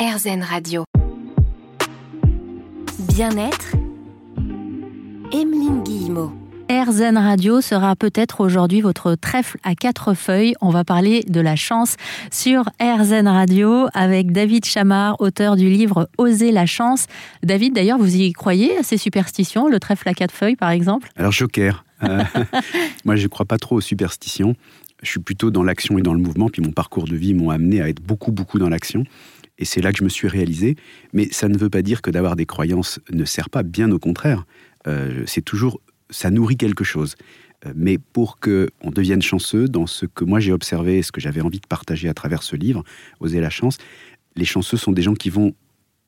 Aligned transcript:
RZN 0.00 0.42
Radio. 0.42 0.84
Bien-être, 3.14 3.76
Emeline 5.30 5.82
Guillemot. 5.84 6.32
RZN 6.70 7.18
Radio 7.18 7.60
sera 7.60 7.94
peut-être 7.96 8.40
aujourd'hui 8.40 8.80
votre 8.80 9.14
trèfle 9.14 9.58
à 9.62 9.74
quatre 9.74 10.14
feuilles. 10.14 10.54
On 10.62 10.70
va 10.70 10.84
parler 10.84 11.22
de 11.28 11.42
la 11.42 11.54
chance 11.54 11.96
sur 12.32 12.62
RZN 12.80 13.28
Radio 13.28 13.88
avec 13.92 14.32
David 14.32 14.64
Chamard, 14.64 15.20
auteur 15.20 15.56
du 15.56 15.68
livre 15.68 16.08
Oser 16.16 16.50
la 16.50 16.64
chance. 16.64 17.04
David, 17.42 17.74
d'ailleurs, 17.74 17.98
vous 17.98 18.16
y 18.16 18.32
croyez 18.32 18.78
à 18.78 18.82
ces 18.82 18.96
superstitions, 18.96 19.68
le 19.68 19.78
trèfle 19.80 20.08
à 20.08 20.14
quatre 20.14 20.32
feuilles 20.32 20.56
par 20.56 20.70
exemple? 20.70 21.10
Alors, 21.16 21.32
joker. 21.32 21.84
Euh, 22.04 22.24
moi, 23.04 23.16
je 23.16 23.24
ne 23.24 23.28
crois 23.28 23.44
pas 23.44 23.58
trop 23.58 23.76
aux 23.76 23.82
superstitions. 23.82 24.54
Je 25.02 25.10
suis 25.10 25.20
plutôt 25.20 25.50
dans 25.50 25.62
l'action 25.62 25.98
et 25.98 26.02
dans 26.02 26.14
le 26.14 26.20
mouvement, 26.20 26.48
puis 26.48 26.62
mon 26.62 26.72
parcours 26.72 27.04
de 27.04 27.16
vie 27.16 27.34
m'ont 27.34 27.50
amené 27.50 27.82
à 27.82 27.88
être 27.90 28.00
beaucoup, 28.00 28.32
beaucoup 28.32 28.58
dans 28.58 28.70
l'action. 28.70 29.04
Et 29.60 29.64
c'est 29.64 29.80
là 29.80 29.92
que 29.92 29.98
je 29.98 30.04
me 30.04 30.08
suis 30.08 30.26
réalisé. 30.26 30.76
Mais 31.12 31.28
ça 31.30 31.48
ne 31.48 31.56
veut 31.56 31.70
pas 31.70 31.82
dire 31.82 32.02
que 32.02 32.10
d'avoir 32.10 32.34
des 32.34 32.46
croyances 32.46 32.98
ne 33.12 33.24
sert 33.24 33.50
pas, 33.50 33.62
bien 33.62 33.92
au 33.92 33.98
contraire. 33.98 34.44
Euh, 34.88 35.22
c'est 35.26 35.44
toujours, 35.44 35.80
ça 36.08 36.30
nourrit 36.30 36.56
quelque 36.56 36.82
chose. 36.82 37.14
Euh, 37.66 37.72
mais 37.76 37.98
pour 37.98 38.40
que 38.40 38.70
on 38.80 38.90
devienne 38.90 39.22
chanceux 39.22 39.68
dans 39.68 39.86
ce 39.86 40.06
que 40.06 40.24
moi 40.24 40.40
j'ai 40.40 40.52
observé, 40.52 41.02
ce 41.02 41.12
que 41.12 41.20
j'avais 41.20 41.42
envie 41.42 41.60
de 41.60 41.66
partager 41.66 42.08
à 42.08 42.14
travers 42.14 42.42
ce 42.42 42.56
livre, 42.56 42.82
Oser 43.20 43.40
la 43.40 43.50
chance, 43.50 43.76
les 44.34 44.46
chanceux 44.46 44.78
sont 44.78 44.92
des 44.92 45.02
gens 45.02 45.14
qui 45.14 45.30
vont 45.30 45.54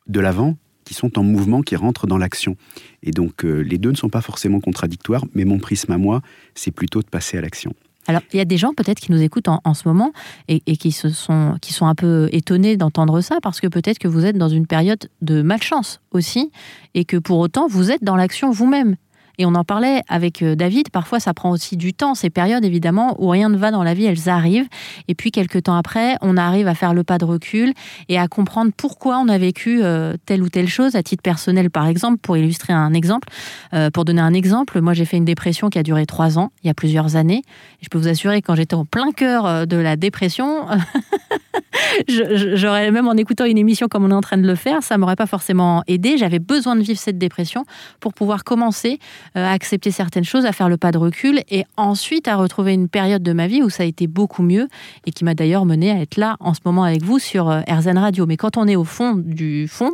de 0.08 0.20
l'avant, 0.20 0.56
qui 0.84 0.94
sont 0.94 1.19
en 1.19 1.22
mouvement, 1.22 1.60
qui 1.62 1.77
rentrent 1.77 2.06
dans 2.06 2.19
l'action. 2.19 2.56
Et 3.02 3.10
donc 3.10 3.44
euh, 3.44 3.60
les 3.60 3.78
deux 3.78 3.91
ne 3.91 3.96
sont 3.96 4.08
pas 4.08 4.22
forcément 4.22 4.60
contradictoires, 4.60 5.24
mais 5.34 5.44
mon 5.44 5.58
prisme 5.58 5.92
à 5.92 5.98
moi, 5.98 6.22
c'est 6.55 6.70
plutôt 6.70 7.02
de 7.02 7.08
passer 7.08 7.36
à 7.36 7.42
l'action. 7.42 7.74
Alors, 8.09 8.23
il 8.33 8.37
y 8.37 8.41
a 8.41 8.45
des 8.45 8.56
gens 8.56 8.74
peut-être 8.74 8.98
qui 8.98 9.12
nous 9.12 9.23
écoutent 9.23 9.48
en, 9.48 9.74
ce 9.74 9.87
moment 9.87 10.12
et, 10.48 10.61
qui, 10.77 10.91
se 10.91 11.09
sont, 11.09 11.56
qui 11.61 11.73
sont 11.73 11.87
un 11.87 11.95
peu 11.95 12.28
étonnés 12.33 12.77
d'entendre 12.77 13.20
ça 13.20 13.38
parce 13.42 13.61
que 13.61 13.69
peut-être 13.69 13.98
que 13.98 14.09
vous 14.09 14.25
êtes 14.25 14.37
dans 14.37 14.48
une 14.48 14.66
période 14.66 15.09
de 15.20 15.42
malchance 15.42 16.01
aussi 16.11 16.51
et 16.95 17.05
que 17.05 17.16
pour 17.16 17.38
autant 17.38 17.69
vous 17.69 17.91
êtes 17.91 18.03
dans 18.03 18.17
l'action 18.17 18.50
vous-même. 18.50 18.97
Et 19.38 19.47
on 19.47 19.55
en 19.55 19.64
parlait 19.64 20.02
avec 20.08 20.42
euh, 20.42 20.55
David, 20.55 20.91
parfois 20.91 21.20
ça 21.20 21.34
prend 21.34 21.50
aussi 21.50 21.77
du 21.77 21.94
temps, 21.94 22.14
ces 22.14 22.30
périodes 22.30 22.64
évidemment 22.64 23.16
où 23.19 23.28
rien 23.28 23.48
ne 23.48 23.56
va 23.56 23.70
dans 23.70 23.83
la 23.83 23.94
vie, 23.94 24.05
elles 24.05 24.28
arrivent. 24.28 24.69
Et 25.08 25.14
puis 25.14 25.30
quelques 25.30 25.64
temps 25.64 25.77
après, 25.77 26.16
on 26.20 26.36
arrive 26.36 26.69
à 26.69 26.75
faire 26.75 26.94
le 26.94 27.05
pas 27.05 27.19
de 27.19 27.25
recul 27.25 27.72
et 28.08 28.19
à 28.19 28.28
comprendre 28.28 28.72
pourquoi 28.77 29.19
on 29.19 29.28
a 29.28 29.38
vécu 29.38 29.83
euh, 29.83 30.14
telle 30.27 30.42
ou 30.42 30.48
telle 30.48 30.69
chose, 30.69 30.97
à 30.97 31.03
titre 31.03 31.22
personnel 31.22 31.70
par 31.70 31.86
exemple, 31.86 32.19
pour 32.19 32.36
illustrer 32.36 32.72
un 32.72 32.92
exemple. 32.92 33.28
Euh, 33.72 33.91
pour 33.91 34.05
donner 34.05 34.20
un 34.20 34.34
exemple, 34.34 34.80
moi 34.80 34.92
j'ai 34.92 35.05
fait 35.05 35.16
une 35.16 35.25
dépression 35.25 35.70
qui 35.70 35.78
a 35.78 35.83
duré 35.83 36.06
trois 36.06 36.38
ans, 36.38 36.53
il 36.62 36.66
y 36.66 36.70
a 36.70 36.75
plusieurs 36.75 37.16
années. 37.16 37.42
je 37.80 37.88
peux 37.88 37.98
vous 37.98 38.08
assurer, 38.08 38.42
quand 38.42 38.55
j'étais 38.55 38.75
en 38.75 38.84
plein 38.84 39.12
cœur 39.12 39.66
de 39.66 39.77
la 39.77 39.97
dépression, 39.97 40.66
j'aurais 42.08 42.91
même 42.91 43.08
en 43.08 43.14
écoutant 43.14 43.44
une 43.44 43.58
émission 43.58 43.88
comme 43.88 44.05
on 44.05 44.10
est 44.10 44.14
en 44.14 44.20
train 44.20 44.38
de 44.38 44.47
le 44.47 44.55
faire, 44.55 44.83
ça 44.83 44.98
m'aurait 44.98 45.16
pas 45.16 45.27
forcément 45.27 45.83
aidé. 45.86 46.16
J'avais 46.19 46.38
besoin 46.38 46.77
de 46.77 46.83
vivre 46.83 46.98
cette 46.98 47.19
dépression 47.19 47.64
pour 48.00 48.14
pouvoir 48.14 48.44
commencer 48.44 48.98
à 49.34 49.53
accepter 49.53 49.91
certaines 49.91 50.25
choses, 50.25 50.45
à 50.47 50.53
faire 50.53 50.69
le 50.69 50.77
pas 50.77 50.92
de 50.92 50.98
recul 50.98 51.42
et 51.51 51.65
ensuite 51.77 52.28
à 52.28 52.37
retrouver 52.37 52.73
une 52.75 52.89
période 52.89 53.23
de 53.23 53.33
ma 53.33 53.47
vie 53.47 53.62
où 53.62 53.70
ça 53.70 53.83
a 53.83 53.87
été 53.87 54.06
beaucoup 54.06 54.42
mieux 54.42 54.69
et 55.06 55.11
qui 55.12 55.25
m'a 55.25 55.34
d'ailleurs 55.34 55.67
mené 55.67 55.91
à 55.91 56.01
être 56.01 56.17
là 56.17 56.37
en 56.41 56.55
ce 56.55 56.61
moment 56.65 56.84
avec 56.84 57.03
vous 57.03 57.19
sur 57.19 57.50
euh, 57.50 57.61
RZN 57.69 57.98
Radio. 57.98 58.27
Mais 58.27 58.37
quand 58.37 58.56
on 58.56 58.67
est 58.67 58.77
au 58.77 58.84
fond 58.84 59.15
du 59.15 59.69
fond, 59.69 59.93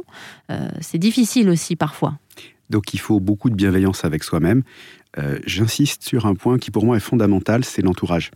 euh, 0.51 0.69
c'est 0.81 0.99
difficile 0.99 1.49
aussi 1.49 1.77
parfois. 1.77 2.19
Donc 2.71 2.95
il 2.95 3.01
faut 3.01 3.21
beaucoup 3.21 3.51
de 3.51 3.55
bienveillance 3.55 4.05
avec 4.05 4.23
soi-même. 4.25 4.63
J'insiste 5.47 6.05
sur 6.05 6.27
un 6.27 6.35
point 6.35 6.59
qui 6.59 6.71
pour 6.71 6.85
moi 6.85 6.97
est 6.97 7.01
fondamental, 7.01 7.65
c'est 7.65 7.83
l'entourage. 7.83 8.31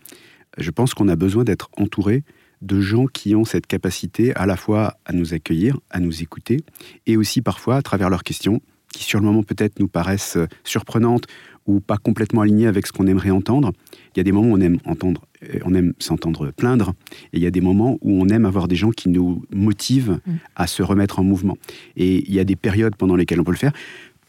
Je 0.59 0.71
pense 0.73 0.95
qu'on 0.95 1.07
a 1.07 1.15
besoin 1.15 1.45
d'être 1.45 1.69
entouré 1.77 2.25
de 2.63 2.81
gens 2.81 3.07
qui 3.07 3.35
ont 3.35 3.45
cette 3.45 3.67
capacité 3.67 4.35
à 4.35 4.47
la 4.47 4.57
fois 4.57 4.97
à 5.05 5.13
nous 5.13 5.35
accueillir, 5.35 5.79
à 5.91 6.01
nous 6.01 6.23
écouter, 6.23 6.59
et 7.07 7.17
aussi 7.17 7.43
parfois 7.43 7.77
à 7.77 7.83
travers 7.83 8.09
leurs 8.09 8.23
questions, 8.23 8.61
qui 8.93 9.05
sur 9.05 9.19
le 9.19 9.27
moment 9.27 9.43
peut-être 9.43 9.81
nous 9.81 9.89
paraissent 9.89 10.37
euh, 10.37 10.47
surprenantes 10.65 11.27
ou 11.67 11.81
pas 11.81 11.97
complètement 11.97 12.41
alignées 12.43 12.67
avec 12.67 12.87
ce 12.87 12.93
qu'on 12.93 13.07
aimerait 13.07 13.31
entendre. 13.31 13.73
Il 14.15 14.19
y 14.19 14.21
a 14.21 14.25
des 14.25 14.33
moments 14.33 14.51
où 14.51 14.57
on 14.57 14.61
aime 14.61 14.79
entendre, 14.85 15.23
euh, 15.45 15.59
on 15.65 15.75
aime 15.75 15.93
s'entendre 15.99 16.51
plaindre, 16.51 16.93
et 17.33 17.39
il 17.39 17.43
y 17.43 17.47
a 17.47 17.51
des 17.51 17.61
moments 17.61 17.99
où 18.01 18.21
on 18.21 18.29
aime 18.29 18.47
avoir 18.47 18.69
des 18.69 18.77
gens 18.77 18.91
qui 18.91 19.09
nous 19.09 19.45
motivent 19.53 20.21
mm. 20.27 20.33
à 20.57 20.67
se 20.67 20.83
remettre 20.83 21.19
en 21.19 21.25
mouvement. 21.25 21.57
Et 21.97 22.25
il 22.29 22.35
y 22.35 22.41
a 22.41 22.45
des 22.45 22.57
périodes 22.57 22.97
pendant 22.97 23.17
lesquelles 23.17 23.41
on 23.41 23.45
peut 23.45 23.53
le 23.53 23.57
faire. 23.57 23.73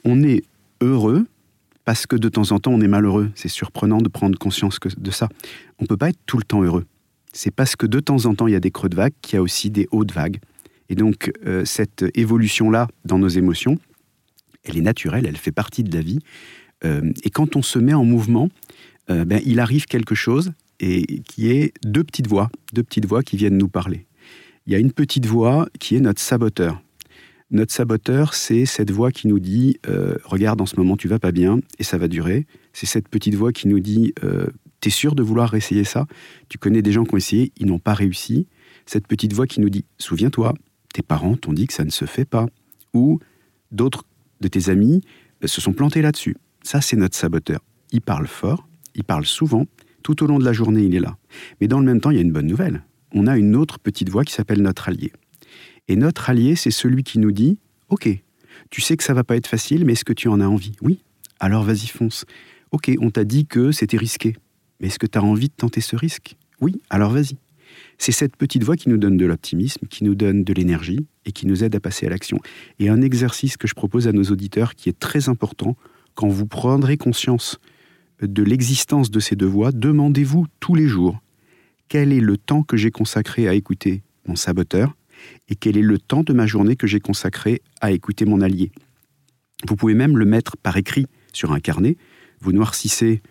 On 0.03 0.23
est 0.23 0.43
heureux 0.81 1.25
parce 1.85 2.05
que 2.05 2.15
de 2.15 2.29
temps 2.29 2.51
en 2.51 2.59
temps 2.59 2.71
on 2.71 2.81
est 2.81 2.87
malheureux. 2.87 3.31
C'est 3.35 3.49
surprenant 3.49 3.99
de 3.99 4.09
prendre 4.09 4.37
conscience 4.37 4.79
de 4.97 5.11
ça. 5.11 5.29
On 5.79 5.85
peut 5.85 5.97
pas 5.97 6.09
être 6.09 6.19
tout 6.25 6.37
le 6.37 6.43
temps 6.43 6.61
heureux. 6.61 6.85
C'est 7.33 7.51
parce 7.51 7.75
que 7.75 7.87
de 7.87 7.99
temps 7.99 8.25
en 8.25 8.35
temps 8.35 8.47
il 8.47 8.53
y 8.53 8.55
a 8.55 8.59
des 8.59 8.71
creux 8.71 8.89
de 8.89 8.95
vague 8.95 9.13
qu'il 9.21 9.35
y 9.35 9.39
a 9.39 9.41
aussi 9.41 9.69
des 9.69 9.87
hauts 9.91 10.05
de 10.05 10.13
vague. 10.13 10.39
Et 10.89 10.95
donc 10.95 11.31
euh, 11.45 11.65
cette 11.65 12.05
évolution-là 12.15 12.87
dans 13.05 13.17
nos 13.17 13.27
émotions, 13.27 13.79
elle 14.63 14.77
est 14.77 14.81
naturelle, 14.81 15.25
elle 15.27 15.37
fait 15.37 15.51
partie 15.51 15.83
de 15.83 15.95
la 15.95 16.01
vie. 16.01 16.19
Euh, 16.85 17.11
et 17.23 17.29
quand 17.29 17.55
on 17.55 17.61
se 17.61 17.79
met 17.79 17.93
en 17.93 18.03
mouvement, 18.03 18.49
euh, 19.09 19.25
ben, 19.25 19.41
il 19.45 19.59
arrive 19.59 19.85
quelque 19.85 20.15
chose 20.15 20.53
et 20.79 21.21
qui 21.21 21.49
est 21.49 21.73
deux 21.85 22.03
petites 22.03 22.27
voix, 22.27 22.49
deux 22.73 22.83
petites 22.83 23.05
voix 23.05 23.23
qui 23.23 23.37
viennent 23.37 23.57
nous 23.57 23.67
parler. 23.67 24.05
Il 24.65 24.73
y 24.73 24.75
a 24.75 24.79
une 24.79 24.91
petite 24.91 25.25
voix 25.25 25.67
qui 25.79 25.95
est 25.95 25.99
notre 25.99 26.21
saboteur. 26.21 26.81
Notre 27.51 27.73
saboteur, 27.73 28.33
c'est 28.33 28.65
cette 28.65 28.91
voix 28.91 29.11
qui 29.11 29.27
nous 29.27 29.39
dit 29.39 29.77
euh, 29.87 30.15
Regarde, 30.23 30.61
en 30.61 30.65
ce 30.65 30.75
moment, 30.77 30.97
tu 30.97 31.07
vas 31.07 31.19
pas 31.19 31.31
bien 31.31 31.59
et 31.77 31.83
ça 31.83 31.97
va 31.97 32.07
durer. 32.07 32.47
C'est 32.71 32.85
cette 32.85 33.09
petite 33.09 33.35
voix 33.35 33.51
qui 33.51 33.67
nous 33.67 33.79
dit 33.79 34.13
T'es 34.79 34.89
sûr 34.89 35.15
de 35.15 35.21
vouloir 35.21 35.53
essayer 35.53 35.83
ça? 35.83 36.07
Tu 36.49 36.57
connais 36.57 36.81
des 36.81 36.91
gens 36.91 37.03
qui 37.03 37.13
ont 37.13 37.17
essayé, 37.17 37.51
ils 37.57 37.67
n'ont 37.67 37.79
pas 37.79 37.93
réussi. 37.93 38.47
Cette 38.85 39.07
petite 39.07 39.33
voix 39.33 39.47
qui 39.47 39.61
nous 39.61 39.69
dit 39.69 39.85
Souviens-toi, 39.99 40.55
tes 40.93 41.01
parents 41.01 41.35
t'ont 41.35 41.53
dit 41.53 41.67
que 41.67 41.73
ça 41.73 41.83
ne 41.83 41.89
se 41.89 42.05
fait 42.05 42.25
pas. 42.25 42.47
Ou 42.93 43.19
d'autres 43.71 44.05
de 44.43 44.47
tes 44.47 44.69
amis 44.69 45.01
euh, 45.43 45.47
se 45.47 45.61
sont 45.61 45.73
plantés 45.73 46.01
là-dessus. 46.01 46.37
Ça, 46.61 46.81
c'est 46.81 46.97
notre 46.97 47.15
saboteur. 47.15 47.61
Il 47.91 48.01
parle 48.01 48.27
fort, 48.27 48.67
il 48.95 49.03
parle 49.03 49.25
souvent, 49.25 49.65
tout 50.03 50.23
au 50.23 50.27
long 50.27 50.37
de 50.37 50.45
la 50.45 50.53
journée, 50.53 50.83
il 50.83 50.95
est 50.95 50.99
là. 50.99 51.17
Mais 51.59 51.67
dans 51.67 51.79
le 51.79 51.85
même 51.85 52.01
temps, 52.01 52.11
il 52.11 52.15
y 52.15 52.19
a 52.19 52.21
une 52.21 52.31
bonne 52.31 52.47
nouvelle. 52.47 52.83
On 53.13 53.27
a 53.27 53.37
une 53.37 53.55
autre 53.55 53.79
petite 53.79 54.09
voix 54.09 54.23
qui 54.23 54.33
s'appelle 54.33 54.61
notre 54.61 54.89
allié. 54.89 55.11
Et 55.87 55.95
notre 55.95 56.29
allié, 56.29 56.55
c'est 56.55 56.71
celui 56.71 57.03
qui 57.03 57.19
nous 57.19 57.31
dit 57.31 57.57
Ok, 57.89 58.09
tu 58.69 58.81
sais 58.81 58.97
que 58.97 59.03
ça 59.03 59.13
va 59.13 59.23
pas 59.23 59.35
être 59.35 59.47
facile, 59.47 59.85
mais 59.85 59.93
est-ce 59.93 60.05
que 60.05 60.13
tu 60.13 60.27
en 60.27 60.41
as 60.41 60.47
envie? 60.47 60.73
Oui. 60.81 60.99
Alors 61.39 61.63
vas-y, 61.63 61.87
fonce. 61.87 62.25
Ok, 62.71 62.91
on 62.99 63.11
t'a 63.11 63.23
dit 63.23 63.45
que 63.45 63.71
c'était 63.71 63.97
risqué. 63.97 64.35
Mais 64.79 64.87
est-ce 64.87 64.99
que 64.99 65.07
tu 65.07 65.17
as 65.17 65.23
envie 65.23 65.49
de 65.49 65.53
tenter 65.53 65.81
ce 65.81 65.95
risque? 65.95 66.35
Oui, 66.59 66.81
alors 66.89 67.11
vas-y. 67.11 67.37
C'est 67.97 68.11
cette 68.11 68.35
petite 68.35 68.63
voix 68.63 68.75
qui 68.75 68.89
nous 68.89 68.97
donne 68.97 69.17
de 69.17 69.25
l'optimisme, 69.25 69.87
qui 69.87 70.03
nous 70.03 70.15
donne 70.15 70.43
de 70.43 70.53
l'énergie 70.53 71.05
et 71.25 71.31
qui 71.31 71.47
nous 71.47 71.63
aide 71.63 71.75
à 71.75 71.79
passer 71.79 72.05
à 72.05 72.09
l'action. 72.09 72.39
Et 72.79 72.89
un 72.89 73.01
exercice 73.01 73.57
que 73.57 73.67
je 73.67 73.73
propose 73.73 74.07
à 74.07 74.11
nos 74.11 74.23
auditeurs 74.23 74.75
qui 74.75 74.89
est 74.89 74.99
très 74.99 75.29
important, 75.29 75.75
quand 76.15 76.27
vous 76.27 76.45
prendrez 76.45 76.97
conscience 76.97 77.59
de 78.21 78.43
l'existence 78.43 79.11
de 79.11 79.19
ces 79.19 79.35
deux 79.35 79.47
voix, 79.47 79.71
demandez-vous 79.71 80.45
tous 80.59 80.75
les 80.75 80.87
jours 80.87 81.19
quel 81.89 82.13
est 82.13 82.21
le 82.21 82.37
temps 82.37 82.63
que 82.63 82.77
j'ai 82.77 82.91
consacré 82.91 83.47
à 83.47 83.53
écouter 83.53 84.03
mon 84.27 84.35
saboteur 84.35 84.95
et 85.49 85.55
quel 85.55 85.77
est 85.77 85.83
le 85.83 85.99
temps 85.99 86.23
de 86.23 86.33
ma 86.33 86.45
journée 86.47 86.75
que 86.75 86.87
j'ai 86.87 86.99
consacré 86.99 87.61
à 87.81 87.91
écouter 87.91 88.25
mon 88.25 88.41
allié. 88.41 88.71
Vous 89.67 89.75
pouvez 89.75 89.93
même 89.93 90.17
le 90.17 90.25
mettre 90.25 90.57
par 90.57 90.77
écrit 90.77 91.05
sur 91.33 91.51
un 91.51 91.59
carnet. 91.59 91.97
Vous 92.39 92.51
noircissez 92.51 93.21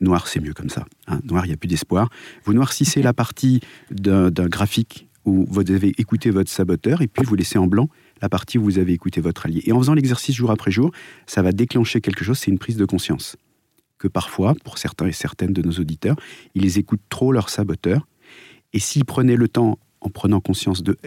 noir 0.00 0.26
c'est 0.26 0.40
mieux 0.40 0.52
comme 0.52 0.68
ça. 0.68 0.86
Hein. 1.06 1.20
Noir, 1.24 1.46
il 1.46 1.48
n'y 1.48 1.54
a 1.54 1.56
plus 1.56 1.68
d'espoir. 1.68 2.10
Vous 2.44 2.52
noircissez 2.52 3.02
la 3.02 3.12
partie 3.12 3.60
d'un 3.90 4.30
graphique 4.30 5.08
où 5.24 5.46
vous 5.48 5.70
avez 5.70 5.92
écouté 5.98 6.30
votre 6.30 6.50
saboteur 6.50 7.02
et 7.02 7.06
puis 7.06 7.24
vous 7.24 7.34
laissez 7.34 7.58
en 7.58 7.66
blanc 7.66 7.88
la 8.22 8.28
partie 8.28 8.58
où 8.58 8.64
vous 8.64 8.78
avez 8.78 8.92
écouté 8.92 9.20
votre 9.20 9.46
allié. 9.46 9.62
Et 9.64 9.72
en 9.72 9.78
faisant 9.78 9.94
l'exercice 9.94 10.34
jour 10.34 10.50
après 10.50 10.70
jour, 10.70 10.90
ça 11.26 11.42
va 11.42 11.52
déclencher 11.52 12.00
quelque 12.00 12.24
chose, 12.24 12.38
c'est 12.38 12.50
une 12.50 12.58
prise 12.58 12.76
de 12.76 12.84
conscience. 12.84 13.36
Que 13.98 14.08
parfois, 14.08 14.54
pour 14.64 14.78
certains 14.78 15.06
et 15.06 15.12
certaines 15.12 15.52
de 15.52 15.62
nos 15.62 15.72
auditeurs, 15.72 16.16
ils 16.54 16.78
écoutent 16.78 17.08
trop 17.08 17.32
leur 17.32 17.48
saboteur. 17.48 18.06
Et 18.72 18.78
s'ils 18.78 19.04
prenaient 19.04 19.36
le 19.36 19.48
temps, 19.48 19.78
en 20.00 20.10
prenant 20.10 20.40
conscience 20.40 20.82
de 20.82 20.98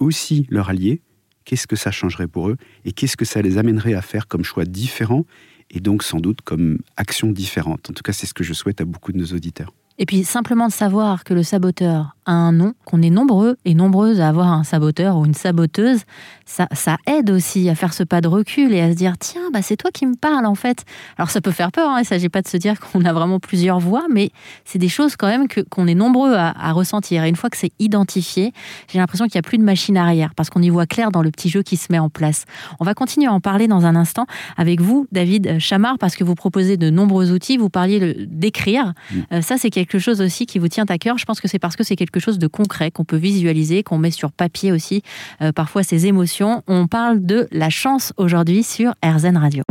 aussi 0.00 0.46
leur 0.50 0.68
allié, 0.68 1.00
qu'est-ce 1.44 1.66
que 1.66 1.76
ça 1.76 1.90
changerait 1.90 2.26
pour 2.26 2.48
eux 2.48 2.56
et 2.84 2.92
qu'est-ce 2.92 3.16
que 3.16 3.24
ça 3.24 3.40
les 3.42 3.58
amènerait 3.58 3.94
à 3.94 4.02
faire 4.02 4.26
comme 4.26 4.44
choix 4.44 4.64
différent 4.64 5.24
et 5.70 5.80
donc 5.80 6.02
sans 6.02 6.20
doute 6.20 6.42
comme 6.42 6.78
action 6.96 7.30
différente. 7.30 7.90
En 7.90 7.92
tout 7.92 8.02
cas, 8.02 8.12
c'est 8.12 8.26
ce 8.26 8.34
que 8.34 8.44
je 8.44 8.52
souhaite 8.52 8.80
à 8.80 8.84
beaucoup 8.84 9.12
de 9.12 9.18
nos 9.18 9.26
auditeurs. 9.26 9.72
Et 10.02 10.04
puis 10.04 10.24
simplement 10.24 10.66
de 10.66 10.72
savoir 10.72 11.22
que 11.22 11.32
le 11.32 11.44
saboteur 11.44 12.16
a 12.26 12.32
un 12.32 12.50
nom, 12.50 12.74
qu'on 12.84 13.02
est 13.02 13.10
nombreux 13.10 13.56
et 13.64 13.74
nombreuses 13.74 14.20
à 14.20 14.28
avoir 14.28 14.52
un 14.52 14.64
saboteur 14.64 15.16
ou 15.16 15.24
une 15.24 15.34
saboteuse, 15.34 16.00
ça, 16.44 16.66
ça 16.72 16.96
aide 17.06 17.30
aussi 17.30 17.68
à 17.68 17.76
faire 17.76 17.94
ce 17.94 18.02
pas 18.02 18.20
de 18.20 18.26
recul 18.26 18.72
et 18.72 18.80
à 18.80 18.90
se 18.90 18.96
dire 18.96 19.14
tiens, 19.18 19.50
bah, 19.52 19.62
c'est 19.62 19.76
toi 19.76 19.90
qui 19.92 20.06
me 20.06 20.16
parles 20.16 20.46
en 20.46 20.56
fait. 20.56 20.84
Alors 21.18 21.30
ça 21.30 21.40
peut 21.40 21.52
faire 21.52 21.70
peur, 21.70 21.88
hein, 21.88 21.98
il 21.98 22.02
ne 22.02 22.06
s'agit 22.06 22.28
pas 22.28 22.42
de 22.42 22.48
se 22.48 22.56
dire 22.56 22.80
qu'on 22.80 23.04
a 23.04 23.12
vraiment 23.12 23.38
plusieurs 23.38 23.78
voix, 23.78 24.04
mais 24.10 24.30
c'est 24.64 24.78
des 24.80 24.88
choses 24.88 25.14
quand 25.14 25.28
même 25.28 25.46
que, 25.46 25.60
qu'on 25.60 25.86
est 25.86 25.94
nombreux 25.94 26.34
à, 26.34 26.72
ressentir. 26.72 27.22
Et 27.22 27.28
une 27.28 27.36
fois 27.36 27.50
que 27.50 27.56
c'est 27.56 27.72
identifié, 27.78 28.52
j'ai 28.88 28.98
l'impression 28.98 29.26
qu'il 29.26 29.36
n'y 29.36 29.40
a 29.40 29.48
plus 29.48 29.58
de 29.58 29.64
machine 29.64 29.96
arrière 29.96 30.34
parce 30.34 30.50
qu'on 30.50 30.62
y 30.62 30.70
voit 30.70 30.86
clair 30.86 31.12
dans 31.12 31.22
le 31.22 31.30
petit 31.30 31.48
jeu 31.48 31.62
qui 31.62 31.76
se 31.76 31.92
met 31.92 31.98
en 31.98 32.08
place. 32.08 32.44
On 32.80 32.84
va 32.84 32.94
continuer 32.94 33.28
à 33.28 33.32
en 33.32 33.40
parler 33.40 33.68
dans 33.68 33.86
un 33.86 33.94
instant 33.94 34.26
avec 34.56 34.80
vous, 34.80 35.06
David 35.12 35.58
Chamard, 35.60 35.98
parce 35.98 36.16
que 36.16 36.24
vous 36.24 36.34
proposez 36.34 36.76
de 36.76 36.90
nombreux 36.90 37.30
outils. 37.30 37.56
Vous 37.56 37.70
parliez 37.70 38.26
d'écrire. 38.28 38.94
Euh, 39.32 39.42
ça, 39.42 39.58
c'est 39.58 39.70
quelque 39.70 39.91
chose 39.98 40.20
aussi 40.20 40.46
qui 40.46 40.58
vous 40.58 40.68
tient 40.68 40.86
à 40.88 40.98
cœur. 40.98 41.18
Je 41.18 41.24
pense 41.24 41.40
que 41.40 41.48
c'est 41.48 41.58
parce 41.58 41.76
que 41.76 41.84
c'est 41.84 41.96
quelque 41.96 42.20
chose 42.20 42.38
de 42.38 42.46
concret 42.46 42.90
qu'on 42.90 43.04
peut 43.04 43.16
visualiser, 43.16 43.82
qu'on 43.82 43.98
met 43.98 44.10
sur 44.10 44.32
papier 44.32 44.72
aussi, 44.72 45.02
euh, 45.40 45.52
parfois 45.52 45.82
ses 45.82 46.06
émotions. 46.06 46.62
On 46.66 46.86
parle 46.86 47.24
de 47.24 47.48
la 47.52 47.70
chance 47.70 48.12
aujourd'hui 48.16 48.62
sur 48.62 48.92
RZN 49.04 49.36
Radio. 49.36 49.64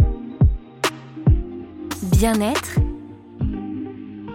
Bien-être, 2.12 2.80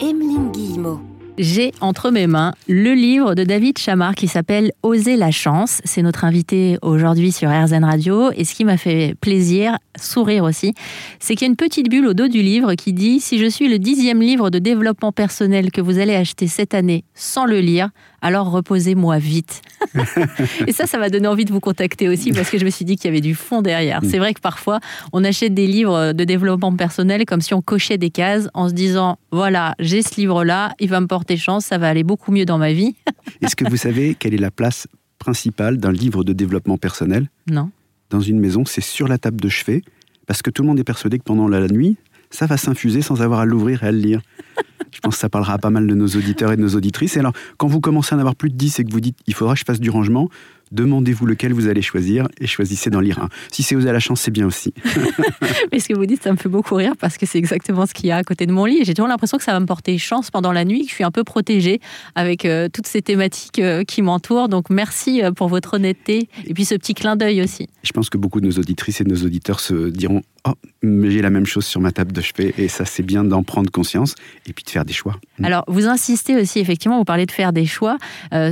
Emeline 0.00 0.50
Guillemot. 0.52 1.15
J'ai 1.38 1.72
entre 1.82 2.10
mes 2.10 2.26
mains 2.26 2.54
le 2.66 2.94
livre 2.94 3.34
de 3.34 3.44
David 3.44 3.76
Chamard 3.76 4.14
qui 4.14 4.26
s'appelle 4.26 4.72
Oser 4.82 5.16
la 5.16 5.30
chance. 5.30 5.82
C'est 5.84 6.00
notre 6.00 6.24
invité 6.24 6.78
aujourd'hui 6.80 7.30
sur 7.30 7.50
RZN 7.50 7.84
Radio. 7.84 8.30
Et 8.32 8.44
ce 8.44 8.54
qui 8.54 8.64
m'a 8.64 8.78
fait 8.78 9.14
plaisir, 9.20 9.76
sourire 10.00 10.44
aussi, 10.44 10.72
c'est 11.20 11.34
qu'il 11.34 11.46
y 11.46 11.48
a 11.48 11.50
une 11.50 11.56
petite 11.56 11.90
bulle 11.90 12.06
au 12.06 12.14
dos 12.14 12.28
du 12.28 12.40
livre 12.40 12.72
qui 12.72 12.94
dit 12.94 13.20
Si 13.20 13.36
je 13.36 13.50
suis 13.50 13.68
le 13.68 13.78
dixième 13.78 14.22
livre 14.22 14.48
de 14.48 14.58
développement 14.58 15.12
personnel 15.12 15.70
que 15.70 15.82
vous 15.82 15.98
allez 15.98 16.14
acheter 16.14 16.46
cette 16.46 16.72
année 16.72 17.04
sans 17.14 17.44
le 17.44 17.60
lire, 17.60 17.90
alors 18.26 18.50
reposez-moi 18.50 19.18
vite. 19.18 19.62
et 20.66 20.72
ça, 20.72 20.86
ça 20.86 20.98
m'a 20.98 21.10
donné 21.10 21.28
envie 21.28 21.44
de 21.44 21.52
vous 21.52 21.60
contacter 21.60 22.08
aussi 22.08 22.32
parce 22.32 22.50
que 22.50 22.58
je 22.58 22.64
me 22.64 22.70
suis 22.70 22.84
dit 22.84 22.96
qu'il 22.96 23.04
y 23.06 23.12
avait 23.12 23.20
du 23.20 23.36
fond 23.36 23.62
derrière. 23.62 24.00
C'est 24.02 24.18
vrai 24.18 24.34
que 24.34 24.40
parfois, 24.40 24.80
on 25.12 25.22
achète 25.22 25.54
des 25.54 25.68
livres 25.68 26.12
de 26.12 26.24
développement 26.24 26.74
personnel 26.74 27.24
comme 27.24 27.40
si 27.40 27.54
on 27.54 27.62
cochait 27.62 27.98
des 27.98 28.10
cases 28.10 28.48
en 28.52 28.68
se 28.68 28.74
disant 28.74 29.18
voilà, 29.30 29.76
j'ai 29.78 30.02
ce 30.02 30.16
livre-là, 30.16 30.74
il 30.80 30.88
va 30.88 31.00
me 31.00 31.06
porter 31.06 31.36
chance, 31.36 31.66
ça 31.66 31.78
va 31.78 31.88
aller 31.88 32.02
beaucoup 32.02 32.32
mieux 32.32 32.44
dans 32.44 32.58
ma 32.58 32.72
vie. 32.72 32.96
Est-ce 33.42 33.54
que 33.54 33.68
vous 33.68 33.76
savez 33.76 34.16
quelle 34.18 34.34
est 34.34 34.38
la 34.38 34.50
place 34.50 34.88
principale 35.20 35.78
d'un 35.78 35.92
livre 35.92 36.24
de 36.24 36.32
développement 36.32 36.78
personnel? 36.78 37.30
Non. 37.48 37.70
Dans 38.10 38.20
une 38.20 38.40
maison, 38.40 38.64
c'est 38.64 38.80
sur 38.80 39.06
la 39.06 39.18
table 39.18 39.40
de 39.40 39.48
chevet 39.48 39.82
parce 40.26 40.42
que 40.42 40.50
tout 40.50 40.62
le 40.62 40.68
monde 40.68 40.80
est 40.80 40.84
persuadé 40.84 41.18
que 41.18 41.24
pendant 41.24 41.46
la 41.46 41.68
nuit, 41.68 41.96
ça 42.36 42.44
va 42.44 42.58
s'infuser 42.58 43.00
sans 43.00 43.22
avoir 43.22 43.40
à 43.40 43.46
l'ouvrir 43.46 43.82
et 43.82 43.86
à 43.86 43.92
le 43.92 43.98
lire. 43.98 44.20
Je 44.92 45.00
pense 45.00 45.14
que 45.14 45.20
ça 45.20 45.30
parlera 45.30 45.54
à 45.54 45.58
pas 45.58 45.70
mal 45.70 45.86
de 45.86 45.94
nos 45.94 46.06
auditeurs 46.06 46.52
et 46.52 46.56
de 46.56 46.62
nos 46.62 46.74
auditrices. 46.74 47.16
Et 47.16 47.20
alors, 47.20 47.32
quand 47.56 47.66
vous 47.66 47.80
commencez 47.80 48.14
à 48.14 48.18
en 48.18 48.20
avoir 48.20 48.34
plus 48.34 48.50
de 48.50 48.56
10 48.56 48.80
et 48.80 48.84
que 48.84 48.92
vous 48.92 49.00
dites 49.00 49.16
il 49.26 49.34
faudra 49.34 49.54
que 49.54 49.60
je 49.60 49.64
fasse 49.64 49.80
du 49.80 49.88
rangement, 49.88 50.28
demandez-vous 50.72 51.26
lequel 51.26 51.52
vous 51.52 51.68
allez 51.68 51.82
choisir 51.82 52.28
et 52.40 52.46
choisissez 52.46 52.90
d'en 52.90 53.00
lire 53.00 53.20
un. 53.20 53.28
Si 53.50 53.62
c'est 53.62 53.76
oser 53.76 53.88
à 53.88 53.92
la 53.92 54.00
chance, 54.00 54.20
c'est 54.20 54.30
bien 54.30 54.46
aussi. 54.46 54.74
Mais 55.72 55.78
ce 55.78 55.88
que 55.88 55.94
vous 55.94 56.06
dites, 56.06 56.22
ça 56.22 56.32
me 56.32 56.36
fait 56.36 56.48
beaucoup 56.48 56.74
rire 56.74 56.92
parce 56.98 57.16
que 57.16 57.26
c'est 57.26 57.38
exactement 57.38 57.86
ce 57.86 57.94
qu'il 57.94 58.06
y 58.06 58.10
a 58.10 58.16
à 58.16 58.22
côté 58.22 58.46
de 58.46 58.52
mon 58.52 58.64
lit. 58.64 58.80
J'ai 58.84 58.94
toujours 58.94 59.08
l'impression 59.08 59.38
que 59.38 59.44
ça 59.44 59.52
va 59.52 59.60
me 59.60 59.66
porter 59.66 59.96
chance 59.98 60.30
pendant 60.30 60.52
la 60.52 60.64
nuit, 60.64 60.84
que 60.84 60.90
je 60.90 60.94
suis 60.94 61.04
un 61.04 61.10
peu 61.10 61.24
protégée 61.24 61.80
avec 62.14 62.44
euh, 62.44 62.68
toutes 62.72 62.86
ces 62.86 63.02
thématiques 63.02 63.60
euh, 63.60 63.84
qui 63.84 64.02
m'entourent. 64.02 64.48
Donc 64.48 64.70
merci 64.70 65.22
euh, 65.22 65.30
pour 65.30 65.48
votre 65.48 65.74
honnêteté 65.74 66.28
et 66.46 66.54
puis 66.54 66.64
ce 66.64 66.74
petit 66.74 66.94
clin 66.94 67.16
d'œil 67.16 67.42
aussi. 67.42 67.68
Je 67.82 67.92
pense 67.92 68.10
que 68.10 68.18
beaucoup 68.18 68.40
de 68.40 68.46
nos 68.46 68.58
auditrices 68.58 69.00
et 69.00 69.04
de 69.04 69.10
nos 69.10 69.24
auditeurs 69.24 69.60
se 69.60 69.88
diront 69.88 70.22
Oh, 70.46 70.52
j'ai 70.82 71.22
la 71.22 71.30
même 71.30 71.46
chose 71.46 71.64
sur 71.64 71.80
ma 71.80 71.92
table 71.92 72.12
de 72.12 72.20
chevet 72.20 72.54
et 72.58 72.68
ça 72.68 72.84
c'est 72.84 73.02
bien 73.02 73.24
d'en 73.24 73.42
prendre 73.42 73.70
conscience 73.70 74.14
et 74.46 74.52
puis 74.52 74.64
de 74.64 74.70
faire 74.70 74.84
des 74.84 74.92
choix. 74.92 75.16
Mm. 75.38 75.44
Alors 75.44 75.64
vous 75.66 75.86
insistez 75.86 76.36
aussi 76.36 76.60
effectivement, 76.60 76.98
vous 76.98 77.04
parlez 77.04 77.26
de 77.26 77.32
faire 77.32 77.52
des 77.52 77.66
choix 77.66 77.98